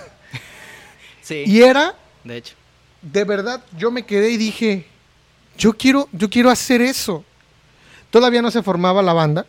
[1.23, 2.55] Sí, y era, de hecho.
[3.03, 4.87] de verdad, yo me quedé y dije,
[5.59, 7.25] yo quiero, yo quiero hacer eso.
[8.11, 9.45] Todavía no se formaba la banda,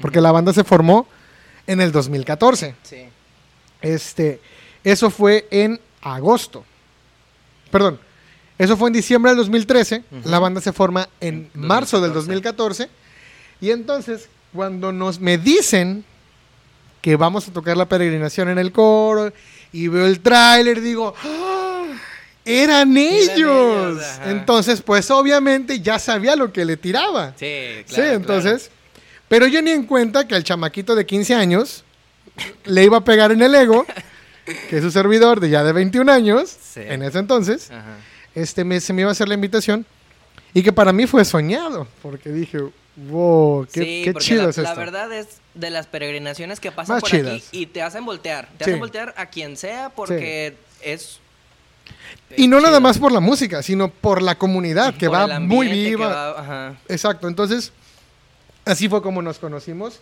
[0.00, 1.08] porque la banda se formó
[1.66, 2.76] en el 2014.
[2.84, 3.08] Sí.
[3.82, 4.40] Este,
[4.84, 6.64] eso fue en agosto.
[7.72, 7.98] Perdón,
[8.60, 10.04] eso fue en diciembre del 2013.
[10.10, 10.28] Ujú.
[10.28, 12.84] La banda se forma en En marzo del 2014.
[12.84, 12.90] 2014.
[13.60, 16.04] Y entonces, cuando nos me dicen
[17.00, 19.32] que vamos a tocar la peregrinación en el coro
[19.72, 21.84] y veo el tráiler, digo, ¡Ah!
[22.44, 24.02] eran ellos.
[24.26, 27.34] entonces, pues obviamente ya sabía lo que le tiraba.
[27.38, 28.02] Sí, claro.
[28.04, 28.70] Sí, entonces.
[29.28, 31.84] Pero yo ni en cuenta que al chamaquito de 15 años
[32.64, 33.86] le iba a pegar en el ego,
[34.68, 36.80] que es su servidor de ya de 21 años, Sí.
[36.82, 37.70] en ese entonces.
[37.70, 37.96] Ajá.
[38.34, 39.84] Este me, se me iba a hacer la invitación.
[40.52, 42.58] Y que para mí fue soñado, porque dije,
[43.08, 44.80] wow, qué, sí, qué chido la, es la esto.
[44.80, 47.34] verdad es de las peregrinaciones que pasan Más por chidas.
[47.34, 48.48] aquí y te hacen voltear.
[48.58, 48.70] Te Sí.
[48.70, 51.20] hacen voltear a quien sea porque es.
[52.36, 55.38] y no es nada más por la música, sino por la comunidad, que Por va
[55.40, 56.08] muy viva.
[56.08, 56.76] va- ajá.
[56.88, 57.72] Exacto, entonces,
[58.64, 60.00] así fue como nos conocimos.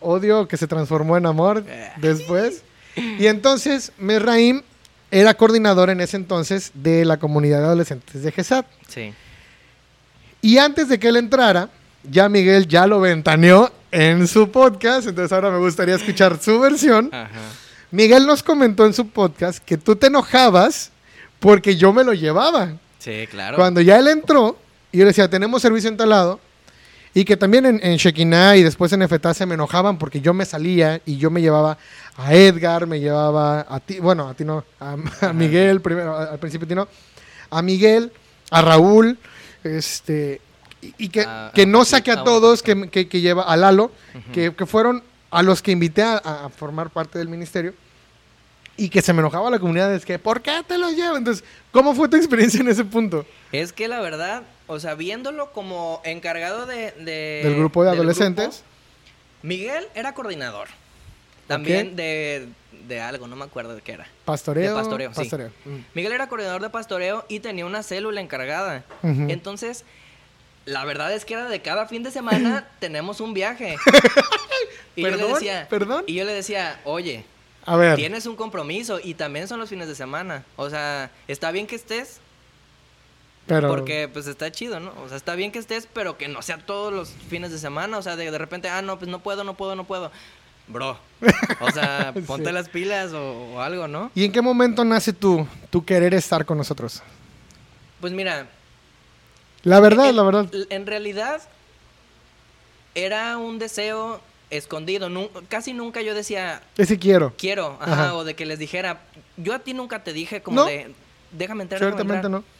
[0.00, 1.90] Odio que se transformó en amor Eh.
[1.96, 2.62] después.
[2.96, 4.62] Y entonces, Merraim
[5.10, 8.66] era coordinador en ese entonces de la comunidad de adolescentes de GESAT.
[8.88, 9.12] Sí.
[10.42, 11.68] Y antes de que él entrara,
[12.04, 17.10] ya Miguel ya lo ventaneó en su podcast, entonces ahora me gustaría escuchar su versión.
[17.12, 17.30] Ajá.
[17.90, 20.90] Miguel nos comentó en su podcast que tú te enojabas
[21.40, 22.72] porque yo me lo llevaba.
[22.98, 23.56] Sí, claro.
[23.56, 24.58] Cuando ya él entró,
[24.92, 26.40] y yo le decía, tenemos servicio instalado,
[27.16, 30.34] y que también en, en Shekinah y después en FTA se me enojaban porque yo
[30.34, 31.78] me salía y yo me llevaba
[32.14, 36.38] a Edgar, me llevaba a ti, bueno, a ti no, a, a Miguel primero, al
[36.38, 36.88] principio a ti no,
[37.48, 38.12] a Miguel,
[38.50, 39.18] a Raúl,
[39.64, 40.42] este,
[40.82, 43.92] y, y que, que no saque a todos, que, que, que lleva a Lalo,
[44.34, 47.72] que, que fueron a los que invité a, a formar parte del ministerio.
[48.76, 51.16] Y que se me enojaba la comunidad, es que, ¿por qué te los llevo?
[51.16, 51.42] Entonces,
[51.72, 53.24] ¿cómo fue tu experiencia en ese punto?
[53.50, 57.98] Es que la verdad, o sea, viéndolo como encargado de, de- Del grupo de del
[58.00, 58.46] adolescentes.
[58.46, 58.62] grupo,
[59.42, 60.68] Miguel era coordinador.
[61.46, 62.48] También de,
[62.88, 64.08] de algo, no me acuerdo de qué era.
[64.24, 64.74] Pastoreo.
[64.74, 65.20] De pastoreo, sí.
[65.20, 65.50] pastoreo.
[65.64, 65.76] Mm.
[65.94, 68.82] Miguel era coordinador de pastoreo y tenía una célula encargada.
[69.04, 69.84] Entonces,
[70.64, 73.76] la verdad es que era de cada fin de semana tenemos un viaje.
[74.96, 75.34] y yo le ¿Perdón?
[75.34, 76.04] decía, ¿Perdón?
[76.08, 77.24] Y yo le decía, oye,
[77.64, 80.42] A ver, tienes un compromiso y también son los fines de semana.
[80.56, 82.18] O sea, está bien que estés,
[83.46, 83.68] pero...
[83.68, 84.92] porque pues está chido, ¿no?
[85.04, 87.98] O sea, está bien que estés, pero que no sea todos los fines de semana.
[87.98, 90.10] O sea, de, de repente, ah, no, pues no puedo, no puedo, no puedo.
[90.68, 90.98] Bro,
[91.60, 92.52] o sea, ponte Sí.
[92.54, 94.10] las pilas o, o algo, ¿no?
[94.16, 97.02] ¿Y en qué momento nace tu, tu querer estar con nosotros?
[98.00, 98.48] Pues mira,
[99.62, 100.46] La verdad, en, la verdad.
[100.70, 101.40] En realidad,
[102.94, 104.20] era un deseo
[104.50, 105.08] escondido.
[105.08, 107.34] Nu- casi nunca yo decía, Ese quiero.
[107.36, 108.14] quiero, ajá, Ajá.
[108.14, 109.00] o de que les dijera,
[109.36, 110.66] yo a ti nunca te dije como No.
[110.66, 110.92] de,
[111.32, 112.42] déjame entrar, déjame Ciertamente entrar".
[112.42, 112.55] no.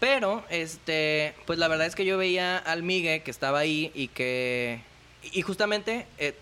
[0.00, 4.08] Pero, este, pues la verdad es que yo veía al Migue que estaba ahí y
[4.08, 4.80] que,
[5.32, 6.34] y justamente eh,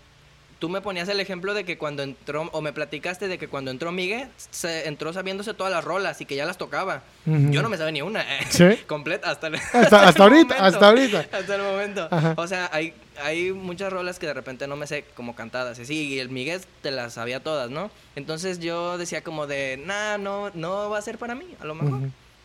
[0.59, 3.71] tú me ponías el ejemplo de que cuando entró, o me platicaste de que cuando
[3.71, 7.01] entró Migue, se entró sabiéndose todas las rolas y que ya las tocaba.
[7.25, 8.63] Yo no me sabía ni una, ¿Sí?
[8.87, 11.19] completa, hasta, el- Hasta- hasta el ahorita, hasta ahorita.
[11.31, 12.07] Hasta el momento.
[12.11, 12.33] Ajá.
[12.37, 12.93] O sea, hay,
[13.23, 16.29] hay muchas rolas que de repente no me sé como cantadas, y sí, y el
[16.29, 17.89] Miguel te las sabía todas, ¿no?
[18.15, 21.73] Entonces yo decía como de, nah, no, no va a ser para mí, a lo
[21.73, 21.99] mejor.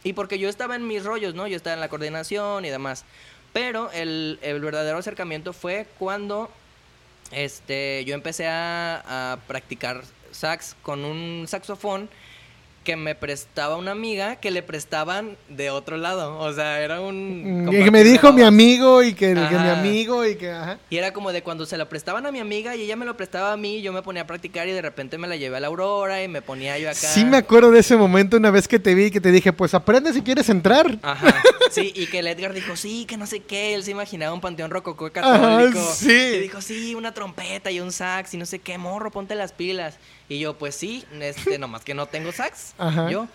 [0.05, 1.47] Y porque yo estaba en mis rollos, ¿no?
[1.47, 3.05] Yo estaba en la coordinación y demás.
[3.53, 6.51] Pero el, el verdadero acercamiento fue cuando
[7.31, 12.09] este, yo empecé a, a practicar sax con un saxofón
[12.85, 16.39] que me prestaba una amiga que le prestaban de otro lado.
[16.39, 17.67] O sea, era un...
[17.67, 19.79] Mm, Y que me dijo mi amigo y que, que mi Ajá.
[19.79, 20.51] amigo y que...
[20.51, 20.79] Ajá.
[20.91, 23.17] Y era como de cuando se lo prestaban a mi amiga y ella me lo
[23.17, 25.61] prestaba a mí, yo me ponía a practicar y de repente me la llevé a
[25.61, 26.99] la Aurora y me ponía yo acá.
[26.99, 29.53] Sí me acuerdo de ese momento una vez que te vi y que te dije,
[29.53, 30.99] pues aprende si quieres entrar.
[31.03, 34.35] Ajá, sí, y que el Edgar dijo, sí, que no sé qué, él se imaginaba
[34.35, 35.81] un panteón rococó Ajá, católico.
[35.95, 36.11] sí.
[36.11, 39.53] Y dijo, sí, una trompeta y un sax y no sé qué, morro, ponte las
[39.53, 39.99] pilas.
[40.29, 43.11] Y yo, pues sí, este, nomás que no tengo sax, Ajá.
[43.11, 43.29] yo.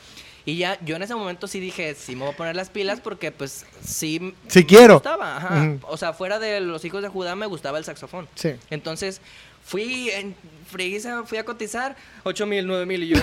[0.46, 3.02] Y ya, yo en ese momento sí dije, sí me voy a poner las pilas
[3.02, 4.34] porque pues sí...
[4.48, 4.94] Sí me quiero.
[4.96, 5.76] gustaba, ajá.
[5.84, 8.30] O sea, fuera de los hijos de Judá me gustaba el saxofón.
[8.36, 8.56] Sí.
[8.70, 9.20] Entonces,
[9.66, 10.36] fui en
[10.72, 13.18] friguiza, fui a cotizar 8 mil, 9 mil y yo,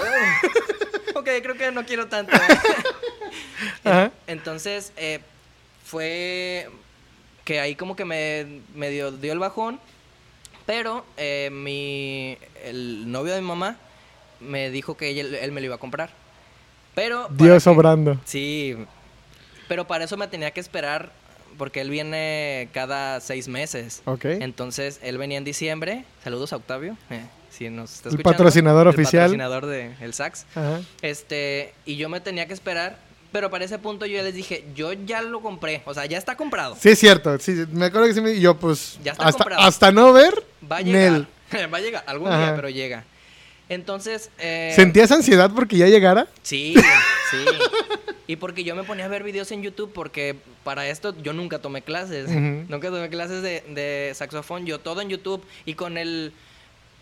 [1.14, 2.36] "Oh, ok, creo que no quiero tanto.
[3.84, 4.10] Ajá.
[4.26, 5.20] Entonces, eh,
[5.84, 6.68] fue
[7.44, 9.80] que ahí como que me, me dio, dio el bajón,
[10.66, 13.76] pero eh, mi, el novio de mi mamá
[14.44, 16.10] me dijo que él me lo iba a comprar.
[16.94, 17.28] Pero...
[17.30, 18.20] Dios que- obrando.
[18.24, 18.76] Sí,
[19.68, 21.10] pero para eso me tenía que esperar
[21.58, 24.02] porque él viene cada seis meses.
[24.04, 24.24] Ok.
[24.26, 26.04] Entonces, él venía en diciembre.
[26.22, 26.96] Saludos a Octavio.
[27.10, 29.22] eh, si nos está El escuchando, patrocinador el oficial.
[29.24, 30.46] patrocinador de el sax.
[30.56, 30.80] Ajá.
[31.02, 32.98] Este, y yo me tenía que esperar,
[33.30, 36.18] pero para ese punto yo ya les dije, yo ya lo compré, o sea, ya
[36.18, 36.76] está comprado.
[36.80, 37.38] Sí, es cierto.
[37.38, 38.38] Sí, me acuerdo que sí me...
[38.40, 39.62] Yo, pues, Ya está hasta, comprado.
[39.68, 40.34] hasta no ver,
[40.70, 41.12] Va a llegar.
[41.52, 41.72] Nel.
[41.72, 42.38] Va a llegar algún Ajá.
[42.46, 43.04] día, pero llega.
[43.68, 46.26] Entonces, eh, ¿Sentías ansiedad porque ya llegara?
[46.42, 46.74] Sí,
[47.30, 47.36] sí.
[48.26, 51.58] Y porque yo me ponía a ver videos en YouTube porque para esto yo nunca
[51.58, 52.28] tomé clases.
[52.30, 54.66] Nunca tomé clases de, de saxofón.
[54.66, 56.32] Yo todo en YouTube y con el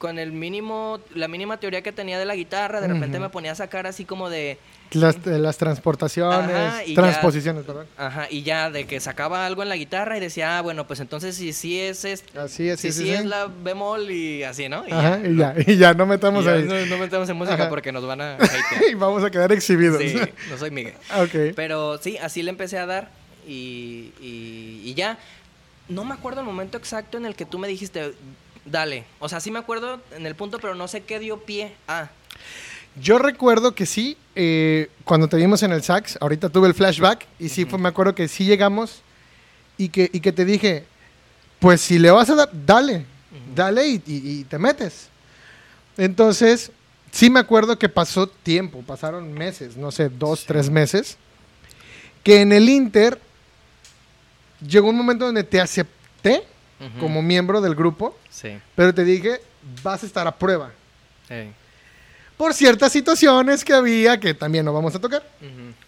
[0.03, 3.53] con el mínimo la mínima teoría que tenía de la guitarra, de repente me ponía
[3.53, 4.59] a sacar así como de
[4.90, 7.86] Las, eh, las transportaciones, Ajá, transposiciones, perdón.
[7.96, 10.98] ajá, y ya de que sacaba algo en la guitarra y decía, "Ah, bueno, pues
[10.98, 14.68] entonces si sí es este, Así es, si sí, sí, es la bemol y así,
[14.68, 14.84] ¿no?
[14.88, 16.64] Y Ajá, y ya, y ya, no metamos ya ahí.
[16.64, 17.68] no, no metemos en música Ajá.
[17.68, 18.38] porque nos van a
[18.90, 20.03] y vamos a quedar exhibidos.
[20.03, 20.16] Sí,
[20.50, 20.94] no soy Miguel.
[21.16, 21.55] ok.
[21.55, 23.09] Pero sí, así le empecé a dar
[23.46, 25.16] y, y- y ya.
[25.88, 28.14] No me acuerdo el momento exacto en el que tú me dijiste,
[28.64, 29.04] dale.
[29.20, 32.10] O sea, sí me acuerdo en el punto, pero no sé qué dio pie a.
[33.00, 37.26] Yo recuerdo que sí, eh, cuando te vimos en el sax, ahorita tuve el flashback
[37.38, 39.00] y sí, fue, me acuerdo que sí llegamos
[39.78, 40.84] y que, y que te dije,
[41.58, 43.06] pues si le vas a dar, dale,
[43.54, 45.08] dale y, y- y te metes.
[45.96, 46.70] Entonces,
[47.10, 51.16] sí me acuerdo que pasó tiempo, pasaron meses, no sé, dos, tres meses,
[52.22, 53.18] que en el Inter
[54.66, 56.44] llegó un momento donde te acepté
[57.00, 58.58] Como miembro del grupo, Sí.
[58.74, 59.40] pero te dije,
[59.82, 60.70] vas a estar a prueba.
[62.36, 65.22] Por ciertas situaciones que había que también no vamos a tocar.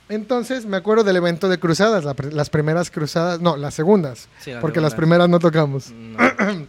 [0.09, 4.53] Entonces me acuerdo del evento de cruzadas, la las primeras cruzadas, no, las segundas, Sí,
[4.61, 5.91] porque las primeras no tocamos.
[5.91, 6.19] No.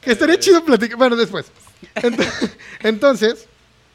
[0.00, 1.46] Que estaría chido platicar, bueno, después.
[1.96, 2.50] Ent-
[2.82, 3.46] Entonces,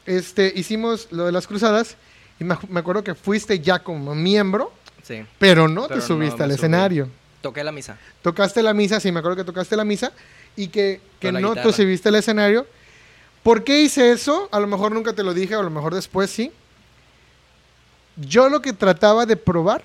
[0.06, 1.96] este, hicimos lo de las cruzadas
[2.40, 4.72] y me, acuerdo que fuiste ya como miembro,
[5.02, 5.24] Sí.
[5.38, 6.60] pero no Pero te subiste no al subí.
[7.40, 7.98] Toqué la misa.
[8.22, 10.12] Tocaste la misa, sí, me acuerdo que tocaste la misa
[10.56, 11.72] y que, que no te guitarra.
[11.72, 12.66] subiste al escenario.
[13.42, 14.48] ¿Por qué hice eso?
[14.50, 16.50] A lo mejor nunca te lo dije, a lo mejor después sí.
[18.16, 19.82] Yo lo que trataba de probar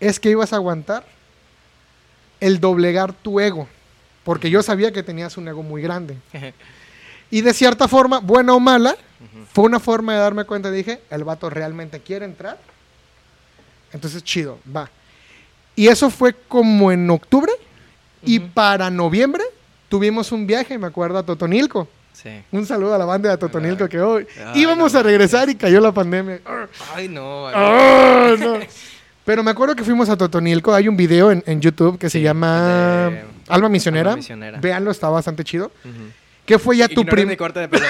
[0.00, 1.04] es que ibas a aguantar
[2.40, 3.68] el doblegar tu ego,
[4.24, 6.16] porque yo sabía que tenías un ego muy grande.
[7.32, 8.96] Y de cierta forma, buena o mala,
[9.52, 10.68] fue una forma de darme cuenta.
[10.70, 12.58] Dije, el vato realmente quiere entrar.
[13.92, 14.90] Entonces, chido, va.
[15.80, 17.50] Y eso fue como en octubre.
[18.22, 19.42] Y para noviembre
[19.88, 21.88] tuvimos un viaje, me acuerdo, a Totonilco.
[22.12, 22.28] Sí.
[22.52, 25.54] Un saludo a la banda de Totonilco que hoy Ay, íbamos no a regresar y
[25.54, 26.40] cayó la pandemia.
[26.94, 27.46] Ay, no.
[27.48, 28.58] Ah, no.
[29.24, 30.74] Pero me acuerdo que fuimos a Totonilco.
[30.74, 34.10] Hay un video en, en YouTube que se llama de- Alma Misionera.
[34.10, 34.60] Alma Misionera.
[34.60, 35.72] Véanlo, está bastante chido.
[36.44, 37.38] ¿Qué fue ya tu primer...
[37.38, 37.86] corte de pelo.
[37.86, 37.88] ¿eh?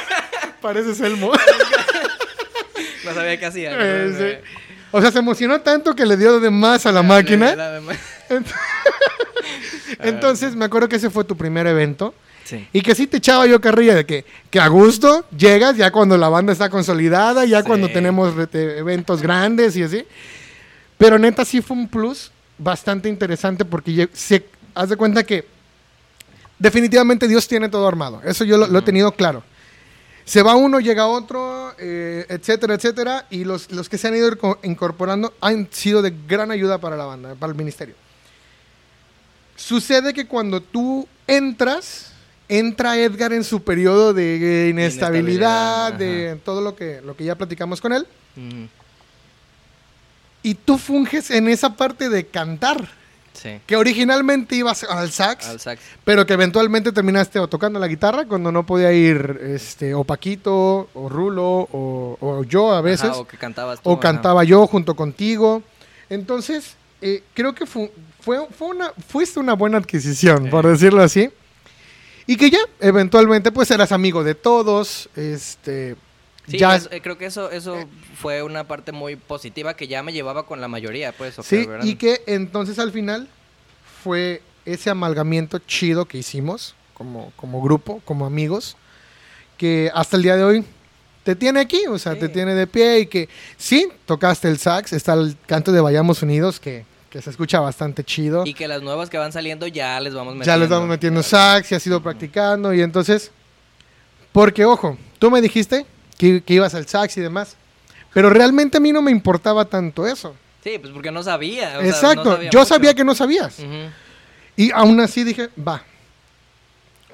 [0.60, 1.30] Pareces Elmo.
[3.04, 3.70] no sabía qué hacía.
[3.78, 4.71] Eh, sí.
[4.92, 7.56] O sea, se emocionó tanto que le dio de más a la máquina.
[9.98, 12.14] Entonces, me acuerdo que ese fue tu primer evento.
[12.44, 12.68] Sí.
[12.72, 16.18] Y que sí te echaba yo carrilla de que, que a gusto llegas ya cuando
[16.18, 17.66] la banda está consolidada, ya Sí.
[17.66, 20.04] cuando tenemos eventos grandes y así.
[20.98, 25.46] Pero neta sí fue un plus bastante interesante porque se, haz de cuenta que
[26.58, 28.20] definitivamente Dios tiene todo armado.
[28.24, 29.42] Eso yo lo, lo he tenido claro.
[30.24, 33.26] Se va uno, llega otro, eh, etcétera, etcétera.
[33.30, 36.96] Y los, los que se han ido inco- incorporando han sido de gran ayuda para
[36.96, 37.94] la banda, para el ministerio.
[39.56, 42.12] Sucede que cuando tú entras,
[42.48, 47.34] entra Edgar en su periodo de inestabilidad, Inestabilidad, de todo lo que, lo que ya
[47.36, 48.06] platicamos con él.
[50.42, 52.88] Y tú funges en esa parte de cantar,
[53.32, 53.60] Sí.
[53.66, 55.80] que originalmente ibas al sax, Al sax.
[56.04, 60.88] pero que eventualmente terminaste o tocando la guitarra cuando no podía ir este, o Paquito,
[60.94, 63.88] o Rulo, o, o yo a veces, Ajá, o que cantabas tú.
[63.90, 64.00] o ajá.
[64.00, 65.62] cantaba yo junto contigo.
[66.10, 71.30] Entonces, eh, creo que fu- fue, fue una, fuiste una buena adquisición, por decirlo así.
[72.26, 75.96] Y que ya, eventualmente, pues eras amigo de todos, este...
[76.52, 77.76] Sí, ya, eso- eh, creo que eso, eso
[78.16, 81.38] fue una parte muy positiva que ya me llevaba con la mayoría, pues.
[81.38, 81.84] o Sí, ¿verdad?
[81.84, 83.28] y que entonces al final
[84.04, 88.76] fue ese amalgamiento chido que hicimos como, como grupo, como amigos,
[89.58, 90.64] que hasta el día de hoy
[91.24, 92.20] te tiene aquí, o sea, Sí.
[92.20, 96.22] te tiene de pie y que sí, tocaste el sax, está el canto de Vayamos
[96.22, 98.44] Unidos que, que se escucha bastante chido.
[98.46, 100.46] Y que las nuevas que van saliendo ya les vamos metiendo.
[100.52, 103.30] ya les vamos metiendo sax y has ido practicando y entonces,
[104.32, 105.86] porque ojo, tú me dijiste
[106.22, 107.56] que, que ibas al sax y demás,
[108.14, 110.36] pero realmente a mí no me importaba tanto eso.
[110.62, 111.78] Sí, pues porque no sabía.
[111.78, 112.68] o sea, Exacto, no sabía yo mucho.
[112.68, 113.56] sabía que no sabías.
[114.56, 115.82] Y aún así dije, va.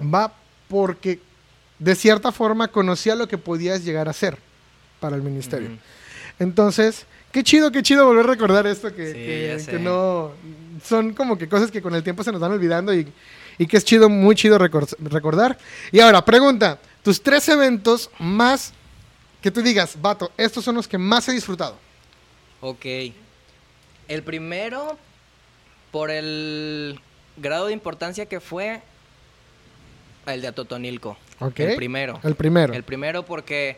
[0.02, 0.32] Va
[0.68, 1.20] porque
[1.78, 4.36] de cierta forma conocía lo que podías llegar a ser
[5.00, 5.70] para el ministerio.
[6.38, 10.32] Entonces, qué chido, qué chido volver a recordar esto que, Sí, que- que no...
[10.84, 13.06] Son como que cosas que con el tiempo se nos van olvidando y,
[13.58, 15.56] y que es chido, muy chido recor- recordar.
[15.90, 18.72] Y ahora, pregunta, tus tres eventos más
[19.42, 21.76] que tú digas, vato, estos son los que más he disfrutado.
[22.60, 22.86] Ok.
[24.08, 24.98] El primero,
[25.90, 27.00] por el
[27.36, 28.82] grado de importancia que fue,
[30.26, 31.16] el de Atotonilco.
[31.40, 31.60] ¿Ok?
[31.60, 32.20] El primero.
[32.22, 32.74] El primero.
[32.74, 33.76] El primero porque,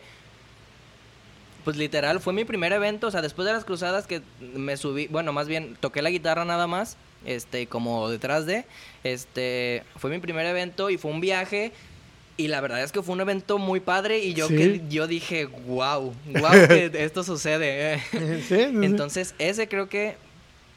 [1.63, 3.07] pues literal, fue mi primer evento.
[3.07, 6.43] O sea, después de las cruzadas que me subí, bueno, más bien toqué la guitarra
[6.45, 8.65] nada más, este, como detrás de,
[9.03, 11.71] este, fue mi primer evento y fue un viaje.
[12.37, 14.55] Y la verdad es que fue un evento muy padre y yo, Sí.
[14.55, 18.01] que, yo dije, wow, wow, que esto sucede.
[18.11, 18.61] Sí, sí.
[18.61, 20.15] Entonces, ese creo que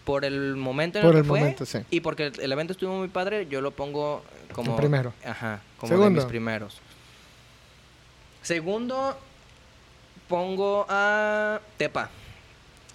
[0.05, 1.79] por el momento en Por el que el fue momento, sí.
[1.91, 5.15] y porque el, el evento estuvo muy padre, yo lo pongo como El primero.
[5.25, 6.11] Ajá, como Segundo.
[6.11, 6.81] de mis primeros.
[8.43, 9.17] Segundo
[10.29, 12.11] pongo a Tepa.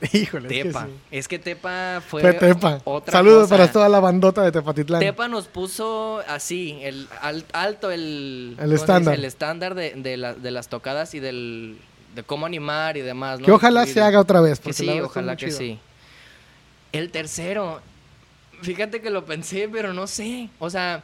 [0.13, 0.85] Híjole, es que Tepa.
[0.85, 0.91] sí.
[1.11, 2.81] Es que Tepa fue, Fue Tepa.
[2.85, 3.57] otra Saludos cosa.
[3.57, 4.99] para toda la bandota de Tepatitlán.
[5.01, 9.13] Tepa nos puso así, el al- alto el, El estándar.
[9.15, 11.77] el estándar de, de, la- de las tocadas y del
[12.15, 13.45] de cómo animar y demás, ¿no?
[13.45, 14.59] Que ojalá Y se haga otra vez.
[14.59, 15.57] que porque sí, verdad está ojalá que chido.
[15.57, 15.79] sí.
[16.91, 17.81] El tercero,
[18.61, 20.49] fíjate que lo pensé, pero no sé.
[20.59, 21.03] O sea,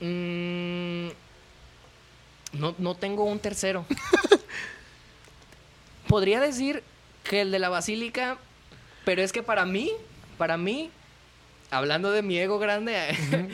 [0.00, 1.08] mm,
[2.58, 3.84] no, no tengo un tercero.
[6.14, 6.84] Podría decir
[7.24, 8.38] que el de la basílica,
[9.04, 9.90] pero es que para mí,
[10.38, 10.88] para mí,
[11.72, 12.94] hablando de mi ego grande,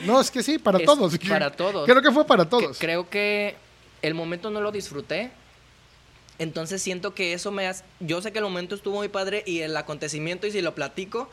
[0.05, 1.17] No, es que sí, para todos.
[1.27, 1.87] para todos.
[1.89, 2.77] Creo que fue para que- todos.
[2.77, 3.55] creo que
[4.03, 5.31] el momento no lo disfruté.
[6.37, 7.83] Entonces siento que eso me hace...
[7.99, 11.31] Yo sé que el momento estuvo muy padre y el acontecimiento, y si lo platico,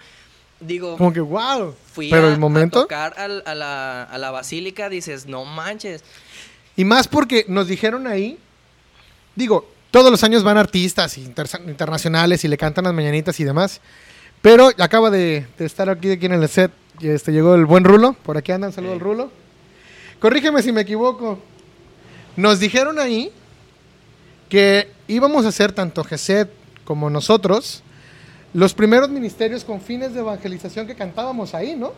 [0.61, 1.75] digo, Como que, wow.
[1.93, 2.79] fui Pero a, el momento.
[2.79, 6.03] a tocar al- a, la, a la basílica, dices, no manches.
[6.75, 8.39] Y más porque nos dijeron ahí.
[9.37, 13.81] Digo, todos los años van artistas inter- internacionales y le cantan las mañanitas y demás.
[14.43, 16.71] Pero acaba de, de estar aquí, aquí en el set.
[17.01, 18.15] Y este, llegó el buen Rulo.
[18.23, 19.31] Por aquí andan, saludo al Rulo.
[20.21, 21.39] Corrígeme si me equivoco.
[22.37, 23.33] Nos dijeron ahí
[24.49, 26.49] que íbamos a hacer tanto GESET
[26.85, 27.83] como nosotros
[28.55, 31.93] los primeros ministerios con fines de evangelización que cantábamos ahí, ¿no?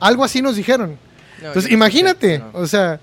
[0.00, 0.98] Algo así nos dijeron.
[1.40, 2.50] No, Entonces, imagínate, no.
[2.54, 3.00] o sea,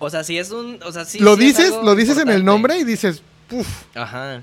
[0.00, 0.80] O sea, sí es un...
[0.82, 2.44] O sea, sí, lo sí dices, lo dices en el importante.
[2.44, 3.22] nombre y dices,
[3.52, 4.42] "Uf, Ajá.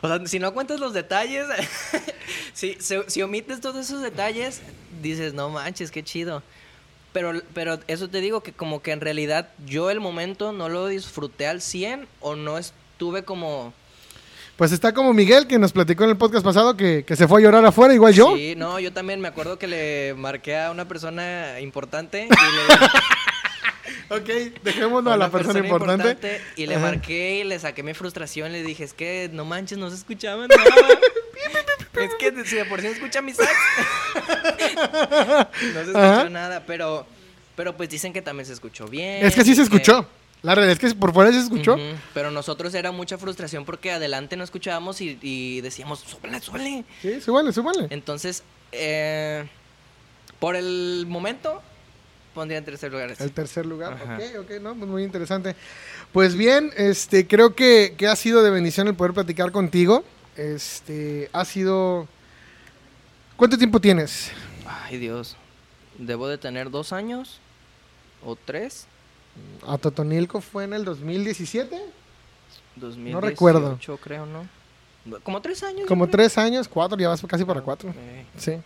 [0.00, 1.46] O sea, si no cuentas los detalles,
[2.54, 4.60] si, si, si omites todos esos detalles,
[5.02, 6.42] dices, no manches, qué chido.
[7.12, 10.86] Pero, pero eso te digo que como que en realidad yo el momento no lo
[10.88, 13.72] disfruté al 100 o no estuve como...
[14.56, 17.40] Pues está como Miguel que nos platicó en el podcast pasado que, que se fue
[17.40, 18.34] a llorar afuera, igual yo.
[18.36, 22.76] Sí, no, yo también me acuerdo que le marqué a una persona importante y le,
[24.10, 24.28] Ok,
[24.64, 26.40] dejémonos a la persona, importante.
[26.56, 26.86] y le Ajá.
[26.86, 30.46] marqué y le saqué mi frustración, le dije, es que no manches, no se escuchaba
[30.46, 30.64] nada.
[31.94, 33.50] Es que si de por sí no escucha mi sax.
[35.74, 37.06] no se escuchó nada, pero,
[37.56, 39.26] pero pues dicen que también se escuchó bien.
[39.26, 40.06] Es que sí se escuchó.
[40.42, 41.76] La realidad es que por fuera se escuchó.
[42.14, 46.84] Pero nosotros era mucha frustración porque adelante no escuchábamos y, decíamos, súbale, súbale.
[47.02, 47.88] Sí, súbale, súbale.
[47.90, 49.48] Entonces, eh,
[50.38, 51.60] por el momento,
[52.34, 53.14] pondría en tercer lugar.
[53.18, 55.56] El tercer lugar, ok, ok, no, pues muy interesante.
[56.12, 60.04] Pues bien, este, creo que, que ha sido de bendición el poder platicar contigo.
[60.36, 62.06] Este, ha sido...
[63.36, 64.30] ¿Cuánto tiempo tienes?
[64.66, 65.36] Ay, Dios.
[65.98, 67.40] Debo de tener dos años
[68.24, 68.86] o tres.
[69.66, 71.76] A Totonilco fue en el 2017.
[72.76, 73.78] 2018, no recuerdo.
[74.00, 74.46] creo, ¿no?
[75.22, 75.86] Como tres años.
[75.86, 77.94] Como tres años, cuatro, ya vas casi para cuatro.
[78.36, 78.58] Sí.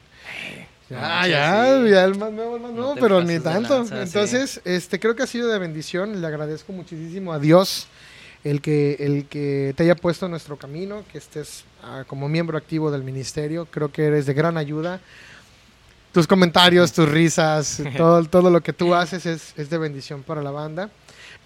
[0.93, 3.85] Ya, ya, ya el más nuevo, el más nuevo, pero ni tanto.
[3.91, 6.21] Entonces, este, creo que ha sido de bendición.
[6.21, 7.87] Le agradezco muchísimo a Dios
[8.45, 12.59] el que, el que te haya puesto en nuestro camino, que estés ah, como miembro
[12.59, 13.67] activo del ministerio.
[13.71, 15.01] Creo que eres de gran ayuda.
[16.13, 20.43] Tus comentarios, tus risas, todo, todo lo que tú haces es, es de bendición para
[20.43, 20.91] la banda.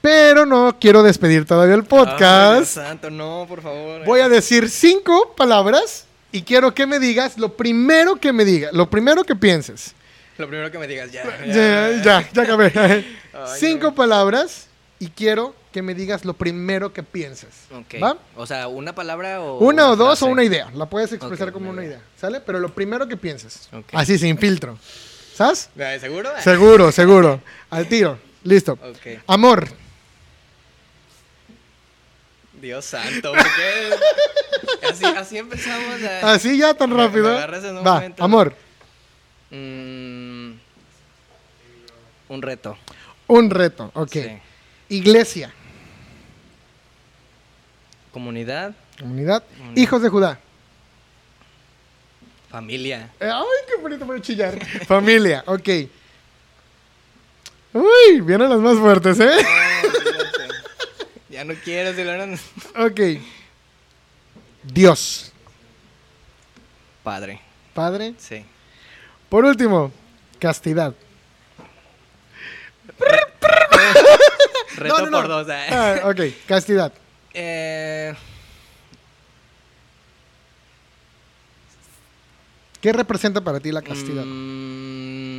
[0.01, 2.75] Pero no quiero despedir todavía el podcast.
[2.75, 4.05] santo, no, por favor.
[4.05, 6.06] Voy a decir cinco palabras
[6.37, 9.95] y quiero que me digas lo primero que me digas, lo primero que pienses.
[10.37, 11.25] Lo primero que me digas, ya.
[11.47, 13.07] Ya, ya, ya, acabé.
[13.59, 14.67] cinco palabras
[14.99, 17.49] y quiero que me digas lo primero que piensas.
[18.03, 18.19] ¿Va?
[18.37, 19.61] O sea, una palabra o.
[19.61, 20.71] Una o dos o una idea.
[20.75, 22.03] La puedes expresar como una idea.
[22.21, 22.41] ¿Sale?
[22.41, 23.71] Pero lo primero que piensas.
[23.93, 24.79] Así, sin filtro.
[25.35, 25.71] ¿Sabes?
[25.99, 26.29] ¿Seguro?
[26.43, 27.41] Seguro, seguro.
[27.71, 28.19] Al tiro.
[28.45, 28.79] Listo.
[29.27, 29.67] Amor.
[32.61, 34.87] Dios santo, ¿por qué?
[34.89, 36.03] así, así empezamos.
[36.03, 36.33] A...
[36.33, 37.35] Así ya tan rápido.
[37.85, 38.55] Va, amor.
[39.51, 40.53] Mm,
[42.29, 42.77] un reto.
[43.27, 44.17] Un reto, ok.
[44.89, 45.53] Iglesia.
[48.13, 48.75] Comunidad.
[48.99, 49.43] Comunidad.
[49.75, 50.39] Hijos de Judá.
[52.49, 53.11] Familia.
[53.21, 54.65] Eh, ay, qué bonito para chillar.
[54.87, 55.69] Familia, ok.
[57.75, 59.31] Uy, vienen las más fuertes, ¿eh?
[61.37, 62.13] ya no quiero, si lo
[62.83, 63.21] Ok.
[64.63, 65.33] Dios.
[67.03, 67.41] Padre.
[67.75, 68.15] Padre.
[68.17, 68.43] Sí.
[69.29, 69.93] Por último,
[70.39, 70.95] castidad.
[74.77, 75.47] Reto por dos.
[75.51, 75.67] ¿eh?
[75.71, 76.91] Ah, ok, castidad.
[77.35, 78.15] Eh...
[82.81, 84.25] ¿Qué representa para ti la castidad?
[84.25, 85.36] Mm,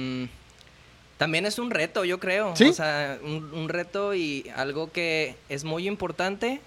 [1.18, 2.56] también es un reto, yo creo.
[2.56, 2.66] ¿Sí?
[2.66, 6.62] O sea, un, reto y algo que es muy importante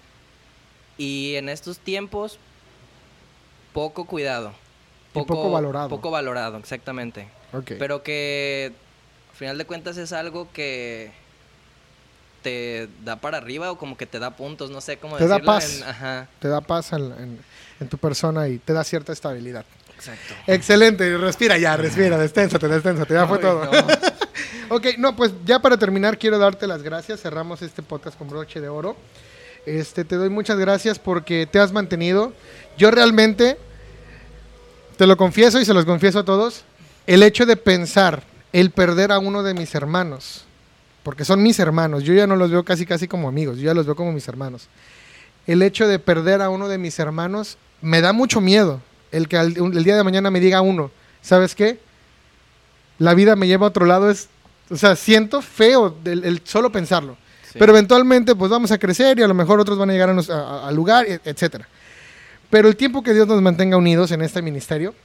[0.97, 2.37] y en estos tiempos
[3.73, 4.53] poco cuidado.
[5.13, 5.89] Poco, poco valorado.
[5.89, 7.27] Poco valorado, exactamente.
[7.53, 7.77] Okay.
[7.77, 8.73] Pero que
[9.31, 11.11] al final de cuentas es algo que
[12.43, 15.39] te da para arriba o como que te da puntos, no sé cómo te Da
[15.39, 15.83] paz.
[16.39, 17.39] Te da paz en,
[17.89, 19.65] tu persona y te da cierta estabilidad.
[19.95, 20.33] Exacto.
[20.47, 23.69] Excelente, respira ya, respira, desténsate, desténsate, ya fue todo.
[24.71, 28.61] Ok, no, pues ya para terminar quiero darte las gracias, cerramos este podcast con broche
[28.61, 28.95] de oro.
[29.65, 32.31] Este, te doy muchas gracias porque te has mantenido.
[32.77, 33.57] Yo realmente,
[34.95, 36.63] te lo confieso y se los confieso a todos,
[37.05, 40.45] el hecho de pensar el perder a uno de mis hermanos,
[41.03, 42.03] porque son mis hermanos.
[42.03, 44.27] Yo ya no los veo casi casi como amigos, yo ya los veo como mis
[44.29, 44.69] hermanos.
[45.47, 48.79] El hecho de perder a uno de mis hermanos me da mucho miedo.
[49.11, 50.91] El que el día de mañana me diga uno,
[51.21, 51.77] ¿sabes qué?
[52.99, 54.29] La vida me lleva a otro lado es,
[54.71, 57.17] o sea, siento feo el, solo pensarlo.
[57.53, 60.75] Pero eventualmente pues vamos a crecer y a lo mejor otros van a llegar al
[60.75, 61.67] lugar, e, etcétera.
[62.49, 64.95] Pero el tiempo que Dios nos mantenga unidos en este ministerio,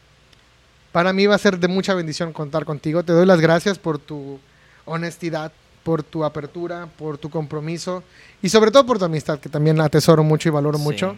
[0.92, 3.02] para mí va a ser de mucha bendición contar contigo.
[3.02, 4.38] Te doy las gracias por tu
[4.84, 5.50] honestidad,
[5.82, 8.04] por tu apertura, por tu compromiso
[8.42, 11.16] y sobre todo por tu amistad, que también atesoro mucho y valoro mucho.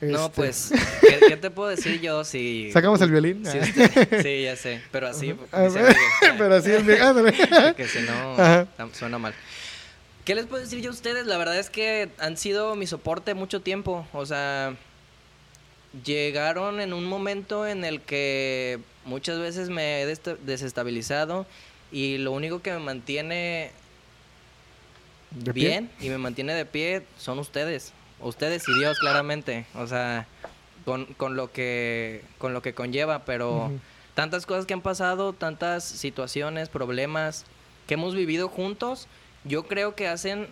[0.00, 0.72] No, este, pues,
[1.28, 2.70] ¿qué, te puedo decir yo si...
[2.72, 3.44] ¿Sacamos el violín?
[3.44, 5.34] Sí, ya sé, pero así...
[5.50, 9.34] pero así el Porque si no, suena mal.
[10.24, 11.26] ¿Qué les puedo decir yo a ustedes?
[11.26, 14.06] La verdad es que han sido mi soporte mucho tiempo.
[14.12, 14.74] O sea,
[16.04, 21.46] llegaron en un momento en el que muchas veces me he desestabilizado
[21.90, 23.72] y lo único que me mantiene
[25.30, 27.92] bien y me mantiene de pie son ustedes.
[28.20, 29.66] Ustedes y Dios, claramente.
[29.74, 30.26] O sea,
[30.84, 33.70] con, con lo, que, con lo que conlleva, pero
[34.14, 37.44] tantas cosas que han pasado, tantas situaciones, problemas
[37.86, 39.08] que hemos vivido juntos,
[39.44, 40.48] yo creo que hacen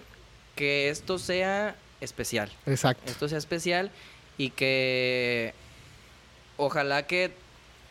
[0.57, 2.51] que esto sea especial.
[2.67, 3.11] Exacto.
[3.11, 3.91] Esto sea especial
[4.37, 5.55] y que
[6.57, 7.33] ojalá que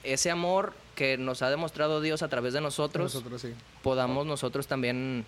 [0.04, 3.24] ese amor que nos ha demostrado Dios a través de nosotros,
[3.84, 5.26] podamos nosotros también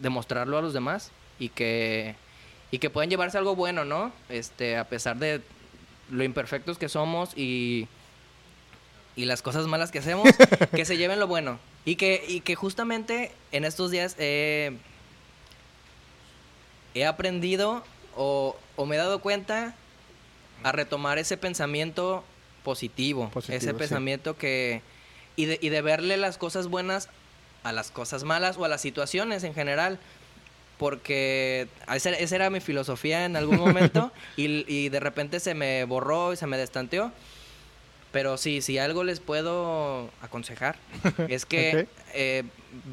[0.00, 2.16] demostrarlo a los demás y que
[2.74, 4.10] y que puedan llevarse algo bueno, ¿no?
[4.28, 5.40] Este, a pesar de
[6.10, 7.86] lo imperfectos que somos y,
[9.14, 10.28] y las cosas malas que hacemos,
[10.74, 11.60] que se lleven lo bueno.
[11.84, 14.76] Y que, y que justamente en estos días he,
[16.94, 17.84] he aprendido
[18.16, 19.76] o, o me he dado cuenta
[20.64, 22.24] a retomar ese pensamiento
[22.64, 23.74] positivo, Positivo, ese sí.
[23.74, 24.82] pensamiento que...
[25.36, 27.08] Y de, y de verle las cosas buenas
[27.62, 30.00] a las cosas malas o a las situaciones en general.
[30.84, 36.34] Porque esa, era mi filosofía en algún momento y, y de repente se me borró
[36.34, 37.10] y se me destanteó.
[38.12, 40.76] Pero sí, si algo les puedo aconsejar
[41.28, 41.88] es que Ok.
[42.12, 42.42] eh,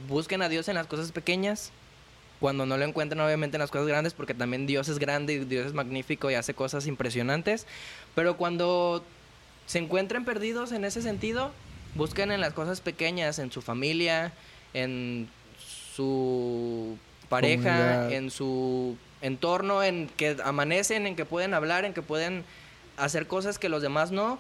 [0.07, 1.73] busquen a Dios en las cosas pequeñas,
[2.39, 5.39] cuando no lo encuentren obviamente en las cosas grandes, porque también Dios es grande y
[5.39, 7.67] Dios es magnífico y hace cosas impresionantes.
[8.15, 9.03] Pero cuando
[9.65, 11.51] se encuentren perdidos en ese sentido,
[11.95, 14.31] busquen en las cosas pequeñas, en su familia,
[14.73, 15.27] en
[15.93, 16.97] su
[17.31, 18.11] pareja, Comunidad.
[18.13, 22.43] en su entorno, en que amanecen, en que pueden hablar, en que pueden
[22.97, 24.37] hacer cosas que los demás no.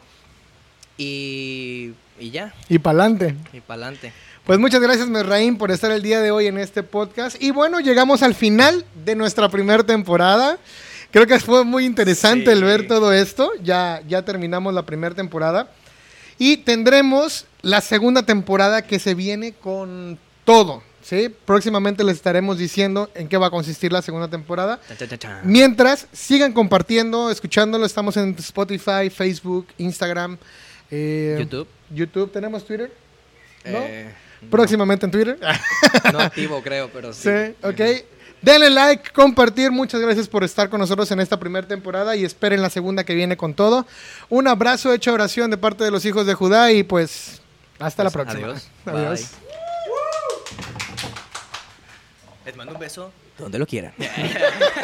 [0.97, 3.35] Y, y ya, Y pa'lante.
[3.53, 4.13] y pa'lante.
[4.45, 7.41] Pues muchas gracias, Mesraín, por estar el día de hoy en este podcast.
[7.41, 10.57] Y bueno, llegamos al final de nuestra primera temporada.
[11.11, 12.51] Creo que fue muy interesante Sí.
[12.51, 13.51] el ver todo esto.
[13.63, 15.69] Ya, ya terminamos la primera temporada.
[16.37, 20.81] Y tendremos la segunda temporada que se viene con todo.
[21.11, 21.27] ¿Sí?
[21.45, 24.79] Próximamente les estaremos diciendo en qué va a consistir la segunda temporada.
[25.43, 27.85] Mientras, sigan compartiendo, escuchándolo.
[27.85, 30.37] Estamos en Spotify, Facebook, Instagram,
[30.89, 31.67] eh, YouTube.
[31.93, 32.31] YouTube.
[32.31, 32.91] ¿Tenemos Twitter?
[33.65, 33.77] ¿No?
[33.79, 34.09] Eh,
[34.49, 35.37] Próximamente en Twitter.
[36.13, 37.29] No activo, creo, pero sí.
[37.29, 38.05] Sí, ok.
[38.41, 39.69] Denle like, compartir.
[39.69, 43.13] Muchas gracias por estar con nosotros en esta primera temporada y esperen la segunda que
[43.15, 43.85] viene con todo.
[44.29, 47.41] Un abrazo hecho oración de parte de los hijos de Judá y pues
[47.79, 48.47] hasta la Pues, próxima.
[48.47, 48.67] adiós.
[48.85, 49.19] Adiós.
[49.19, 49.50] Bye.
[52.45, 53.93] Les mando un beso donde lo quieran.